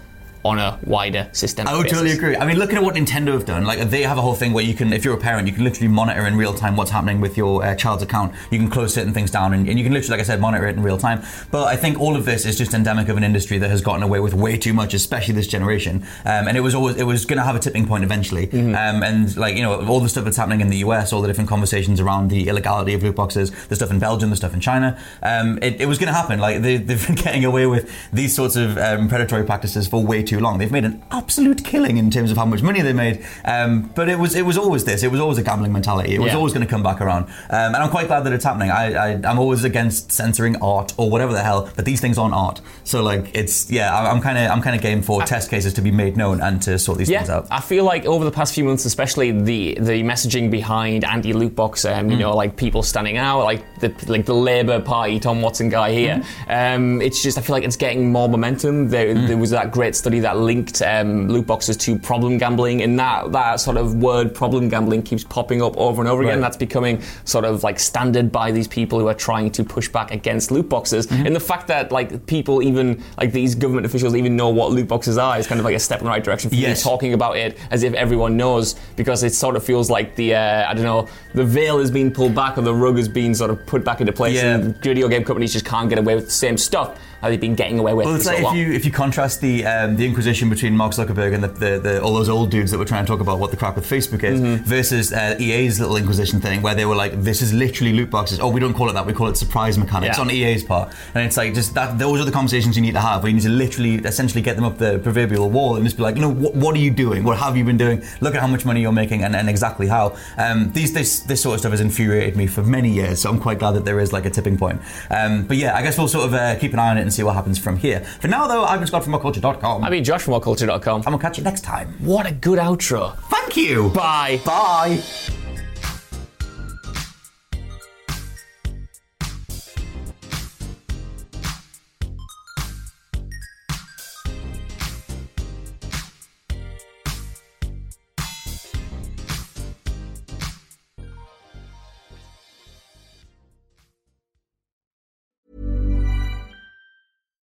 on 0.46 0.60
a 0.60 0.80
wider 0.86 1.28
system. 1.32 1.68
I 1.68 1.76
would 1.76 1.90
totally 1.90 2.12
agree. 2.12 2.38
I 2.38 2.46
mean, 2.46 2.58
looking 2.58 2.78
at 2.78 2.84
what 2.84 2.94
Nintendo 2.94 3.34
have 3.34 3.46
done, 3.46 3.66
like 3.66 3.80
they 3.90 4.04
have 4.04 4.20
a 4.20 4.22
whole 4.22 4.36
thing 4.36 4.54
where 4.54 4.64
you 4.64 4.76
can, 4.76 4.94
if 4.94 5.04
you're 5.04 5.16
a 5.16 5.20
parent, 5.20 5.48
you 5.48 5.54
can 5.54 5.64
literally 5.64 5.88
monitor 5.88 6.28
in 6.28 6.38
real 6.38 6.54
time 6.54 6.78
what's 6.78 6.92
happening 6.92 7.20
with 7.20 7.36
your 7.36 7.66
uh, 7.66 7.74
child's 7.74 8.04
account. 8.04 8.34
You 8.52 8.60
can 8.60 8.70
close 8.70 8.94
certain 8.94 9.12
things 9.12 9.32
down, 9.32 9.54
and, 9.54 9.68
and, 9.68 9.80
you 9.80 9.84
can 9.84 9.92
literally, 9.92 10.12
like 10.12 10.20
I 10.20 10.24
said, 10.24 10.40
monitor 10.40 10.68
it 10.68 10.76
in 10.76 10.84
real 10.84 11.00
time. 11.00 11.24
But 11.50 11.66
I 11.66 11.76
think 11.76 12.00
all 12.00 12.16
of 12.16 12.26
this 12.26 12.46
is 12.46 12.58
just 12.58 12.76
endemic 12.76 13.10
of 13.10 13.18
an 13.18 13.24
industry 13.24 13.58
that 13.58 13.72
has 13.72 13.82
gotten 13.82 14.04
away 14.04 14.20
with 14.20 14.36
way 14.36 14.56
too 14.56 14.74
much, 14.74 14.94
especially 14.94 15.34
this 15.34 15.48
generation. 15.48 16.04
Um, 16.26 16.48
and 16.48 16.56
it 16.56 16.62
was 16.62 16.76
always 16.76 16.96
it 16.98 17.04
was 17.04 17.26
going 17.26 17.38
to 17.38 17.44
have 17.44 17.56
a 17.56 17.60
tipping 17.60 17.88
point 17.88 18.04
eventually. 18.04 18.46
Mm-hmm. 18.46 18.76
Um, 18.76 19.04
and 19.04 19.36
like 19.36 19.56
you 19.56 19.64
know, 19.64 19.84
all 19.88 20.00
the 20.00 20.10
stuff 20.10 20.26
that's 20.26 20.38
happening 20.38 20.62
in 20.62 20.70
the 20.70 20.78
US, 20.78 21.12
all 21.12 21.24
the 21.24 21.28
different 21.28 21.50
conversations 21.50 22.00
around 22.00 22.30
the 22.30 22.48
illegality 22.50 22.94
of 22.94 23.02
loot 23.02 23.16
boxes, 23.16 23.52
the 23.66 23.76
stuff 23.76 23.90
in 23.90 23.98
Belgium, 23.98 24.30
the 24.30 24.36
stuff 24.36 24.54
in 24.54 24.60
China, 24.60 25.00
um, 25.24 25.58
it, 25.64 25.82
it, 25.82 25.88
was 25.88 25.98
going 25.98 26.08
to 26.08 26.14
happen. 26.14 26.40
Like 26.40 26.62
they, 26.62 26.78
have 26.78 27.08
been 27.08 27.16
getting 27.26 27.46
away 27.46 27.66
with 27.66 27.92
these 28.14 28.36
sorts 28.36 28.56
of 28.56 28.78
um, 28.78 29.10
predatory 29.10 29.44
practices 29.44 29.88
for 29.88 30.06
way 30.06 30.22
too 30.22 30.35
long. 30.40 30.58
They've 30.58 30.72
made 30.72 30.86
an 30.86 31.04
absolute 31.12 31.64
killing 31.64 31.98
in 31.98 32.10
terms 32.12 32.32
of 32.32 32.38
how 32.38 32.46
much 32.46 32.62
money 32.62 32.82
they 32.82 32.94
made. 32.94 33.26
Um, 33.44 33.92
but 33.96 34.10
it 34.10 34.20
was 34.20 34.36
it 34.36 34.46
was 34.46 34.58
always 34.58 34.86
this. 34.86 35.04
It 35.04 35.12
was 35.12 35.20
always 35.20 35.38
a 35.38 35.44
gambling 35.44 35.74
mentality. 35.74 36.16
It 36.16 36.20
was 36.20 36.32
yeah. 36.32 36.38
always 36.38 36.54
going 36.54 36.66
to 36.66 36.70
come 36.70 36.84
back 36.84 37.02
around. 37.02 37.26
Um, 37.50 37.74
and 37.74 37.78
I'm 37.78 37.90
quite 37.90 38.08
glad 38.08 38.22
that 38.22 38.34
it's 38.34 38.44
happening. 38.44 38.72
I, 38.72 38.94
I 38.94 39.10
am 39.32 39.40
always 39.40 39.64
against 39.64 40.12
censoring 40.12 40.56
art 40.62 40.94
or 40.98 41.10
whatever 41.10 41.34
the 41.34 41.44
hell, 41.44 41.70
but 41.76 41.86
these 41.86 42.02
things 42.02 42.18
aren't 42.18 42.34
art. 42.34 42.62
So 42.84 43.04
like 43.04 43.36
it's 43.36 43.70
yeah, 43.72 43.96
I'm 43.96 44.22
kind 44.22 44.38
of 44.38 44.52
I'm 44.52 44.62
kind 44.62 44.76
of 44.76 44.82
game 44.82 45.02
for 45.02 45.22
I, 45.22 45.26
test 45.26 45.50
cases 45.50 45.74
to 45.74 45.82
be 45.82 45.92
made 45.92 46.18
known 46.18 46.42
and 46.42 46.62
to 46.64 46.78
sort 46.80 46.98
these 46.98 47.10
yeah, 47.10 47.20
things 47.20 47.30
out. 47.30 47.48
I 47.52 47.62
feel 47.62 47.84
like 47.84 48.06
over 48.06 48.26
the 48.26 48.32
past 48.32 48.54
few 48.54 48.64
months, 48.64 48.86
especially 48.86 49.32
the 49.32 49.76
the 49.80 50.04
messaging 50.04 50.50
behind 50.52 51.04
anti 51.04 51.34
loot 51.34 51.56
box, 51.56 51.86
um, 51.86 52.10
you 52.10 52.18
mm. 52.18 52.22
know, 52.22 52.36
like 52.36 52.56
people 52.56 52.84
standing 52.84 53.18
out, 53.18 53.44
like 53.44 53.64
the 53.80 53.94
like 54.08 54.26
the 54.26 54.36
Labour 54.36 54.82
Party 54.82 55.20
Tom 55.20 55.42
Watson 55.42 55.70
guy 55.70 55.92
here. 55.92 56.22
Mm. 56.48 56.76
Um, 56.76 57.02
it's 57.02 57.22
just 57.22 57.38
I 57.38 57.42
feel 57.42 57.56
like 57.56 57.64
it's 57.64 57.78
getting 57.78 58.12
more 58.12 58.30
momentum. 58.30 58.90
There, 58.90 59.14
mm. 59.14 59.28
there 59.28 59.38
was 59.38 59.52
that 59.52 59.72
great 59.72 59.96
study 59.96 60.20
that 60.26 60.38
linked 60.38 60.82
um, 60.82 61.28
loot 61.28 61.46
boxes 61.46 61.78
to 61.78 62.00
problem 62.00 62.40
gambling, 62.40 62.82
and 62.82 62.98
that 62.98 63.32
that 63.32 63.60
sort 63.60 63.78
of 63.78 63.94
word 63.96 64.34
problem 64.34 64.70
gambling 64.70 65.04
keeps 65.04 65.24
popping 65.24 65.62
up 65.62 65.78
over 65.78 66.02
and 66.02 66.10
over 66.10 66.24
again. 66.24 66.38
Right. 66.38 66.42
That's 66.42 66.58
becoming 66.58 67.04
sort 67.26 67.46
of 67.46 67.64
like 67.64 67.80
standard 67.80 68.32
by 68.32 68.52
these 68.52 68.68
people 68.68 69.00
who 69.00 69.08
are 69.08 69.14
trying 69.14 69.52
to 69.52 69.64
push 69.64 69.88
back 69.88 70.10
against 70.10 70.50
loot 70.50 70.68
boxes. 70.68 71.06
Mm-hmm. 71.06 71.28
And 71.28 71.36
the 71.36 71.40
fact 71.40 71.68
that 71.68 71.92
like 71.92 72.26
people 72.26 72.64
even 72.64 73.04
like 73.20 73.34
these 73.34 73.54
government 73.54 73.86
officials 73.86 74.16
even 74.16 74.36
know 74.36 74.50
what 74.50 74.72
loot 74.72 74.88
boxes 74.88 75.20
are 75.20 75.38
is 75.38 75.46
kind 75.46 75.60
of 75.60 75.66
like 75.66 75.76
a 75.76 75.80
step 75.80 76.00
in 76.00 76.06
the 76.06 76.10
right 76.10 76.24
direction 76.24 76.50
for 76.50 76.56
yes. 76.56 76.82
talking 76.82 77.14
about 77.14 77.38
it 77.38 77.60
as 77.70 77.84
if 77.84 77.94
everyone 77.94 78.36
knows 78.36 78.74
because 78.96 79.22
it 79.22 79.34
sort 79.34 79.56
of 79.56 79.64
feels 79.64 79.92
like 79.92 80.16
the 80.16 80.34
uh, 80.34 80.68
I 80.68 80.74
don't 80.74 80.86
know 80.86 81.08
the 81.36 81.46
veil 81.46 81.78
is 81.78 81.92
being 81.92 82.12
pulled 82.12 82.34
back 82.34 82.58
or 82.58 82.62
the 82.62 82.74
rug 82.74 82.98
is 82.98 83.08
being 83.08 83.36
sort 83.36 83.52
of 83.52 83.64
put 83.68 83.86
back 83.86 84.02
into 84.02 84.12
place 84.12 84.36
yeah. 84.36 84.56
and 84.56 84.76
video 84.78 85.08
game 85.08 85.24
companies 85.24 85.54
just 85.54 85.66
can't 85.66 85.88
get 85.88 86.00
away 86.00 86.16
with 86.16 86.26
the 86.26 86.32
same 86.32 86.58
stuff 86.58 86.98
how 87.26 87.32
they've 87.32 87.42
been 87.42 87.56
getting 87.56 87.80
away 87.80 87.94
with. 87.94 88.06
Well, 88.06 88.16
it's 88.16 88.28
like 88.28 88.38
so 88.38 88.52
if 88.52 88.56
you 88.56 88.72
if 88.72 88.86
you 88.86 88.92
contrast 88.92 89.42
the 89.42 89.66
um, 89.66 89.96
the 89.96 90.06
Inquisition 90.06 90.48
between 90.48 90.78
Mark 90.78 90.92
Zuckerberg 90.92 91.34
and 91.34 91.44
the, 91.44 91.48
the, 91.48 91.80
the, 91.80 92.02
all 92.02 92.14
those 92.14 92.30
old 92.30 92.52
dudes 92.52 92.70
that 92.70 92.78
were 92.78 92.86
trying 92.86 93.04
to 93.04 93.12
talk 93.12 93.20
about 93.20 93.40
what 93.40 93.50
the 93.50 93.58
crap 93.58 93.76
with 93.76 93.90
Facebook 93.90 94.24
is 94.24 94.40
mm-hmm. 94.40 94.64
versus 94.64 95.12
uh, 95.12 95.36
EA's 95.40 95.80
little 95.80 95.98
Inquisition 95.98 96.40
thing 96.40 96.62
where 96.62 96.76
they 96.76 96.86
were 96.86 96.96
like, 96.96 97.14
this 97.24 97.42
is 97.42 97.52
literally 97.52 97.94
loot 97.94 98.12
boxes. 98.12 98.40
Oh, 98.40 98.50
we 98.50 98.60
don't 98.60 98.76
call 98.76 98.92
it 98.92 98.94
that. 98.94 99.08
We 99.08 99.14
call 99.14 99.28
it 99.28 99.38
surprise 99.38 99.76
mechanics 99.76 100.18
yeah. 100.18 100.22
on 100.22 100.30
EA's 100.30 100.64
part. 100.64 100.94
And 101.16 101.26
it's 101.26 101.36
like 101.36 101.56
just 101.56 101.74
that 101.74 101.98
those 101.98 102.22
are 102.22 102.26
the 102.26 102.32
conversations 102.32 102.76
you 102.76 102.84
need 102.84 102.94
to 102.94 103.02
have. 103.02 103.24
Where 103.24 103.32
you 103.32 103.38
need 103.38 103.44
to 103.44 103.50
literally 103.50 103.96
essentially 103.96 104.44
get 104.44 104.56
them 104.56 104.66
up 104.66 104.78
the 104.78 105.00
proverbial 105.00 105.50
wall 105.50 105.78
and 105.78 105.84
just 105.84 105.98
be 105.98 106.04
like, 106.04 106.18
no, 106.18 106.30
what, 106.30 106.54
what 106.54 106.76
are 106.76 106.80
you 106.80 106.92
doing? 106.92 107.24
What 107.24 107.40
have 107.40 107.58
you 107.58 107.64
been 107.64 107.78
doing? 107.78 108.04
Look 108.22 108.36
at 108.36 108.42
how 108.42 108.48
much 108.48 108.66
money 108.66 108.82
you're 108.82 108.92
making 108.92 109.24
and, 109.24 109.36
and 109.36 109.50
exactly 109.50 109.88
how. 109.88 110.16
Um, 110.38 110.72
these 110.74 110.94
this 110.94 111.22
this 111.22 111.42
sort 111.42 111.56
of 111.56 111.62
stuff 111.62 111.72
has 111.72 111.82
infuriated 111.82 112.38
me 112.38 112.46
for 112.46 112.62
many 112.62 112.92
years. 112.92 113.22
So 113.22 113.32
I'm 113.32 113.40
quite 113.40 113.58
glad 113.58 113.72
that 113.72 113.86
there 113.86 114.00
is 114.00 114.14
like 114.14 114.26
a 114.26 114.30
tipping 114.30 114.60
point. 114.60 114.80
Um, 115.10 115.48
but 115.48 115.58
yeah, 115.58 115.76
I 115.76 115.82
guess 115.82 115.98
we'll 115.98 116.08
sort 116.08 116.28
of 116.28 116.36
uh, 116.36 116.60
keep 116.60 116.74
an 116.74 116.80
eye 116.80 116.92
on 116.92 117.00
it 117.00 117.02
and 117.02 117.15
see 117.16 117.24
what 117.24 117.36
happens 117.36 117.58
from 117.58 117.78
here. 117.78 118.02
For 118.22 118.28
now, 118.28 118.48
though, 118.48 118.64
I've 118.64 118.80
been 118.80 118.88
Scott 118.88 119.04
from 119.04 119.14
WhatCulture.com. 119.14 119.84
I've 119.84 119.92
been 119.92 120.04
Josh 120.04 120.22
from 120.24 120.34
WhatCulture.com. 120.34 121.02
And 121.02 121.08
we'll 121.08 121.20
catch 121.20 121.38
you 121.38 121.44
next 121.44 121.62
time. 121.62 121.96
What 122.00 122.26
a 122.26 122.34
good 122.34 122.60
outro. 122.60 123.18
Thank 123.30 123.58
you. 123.58 123.90
Bye. 123.90 124.42
Bye. 124.46 125.02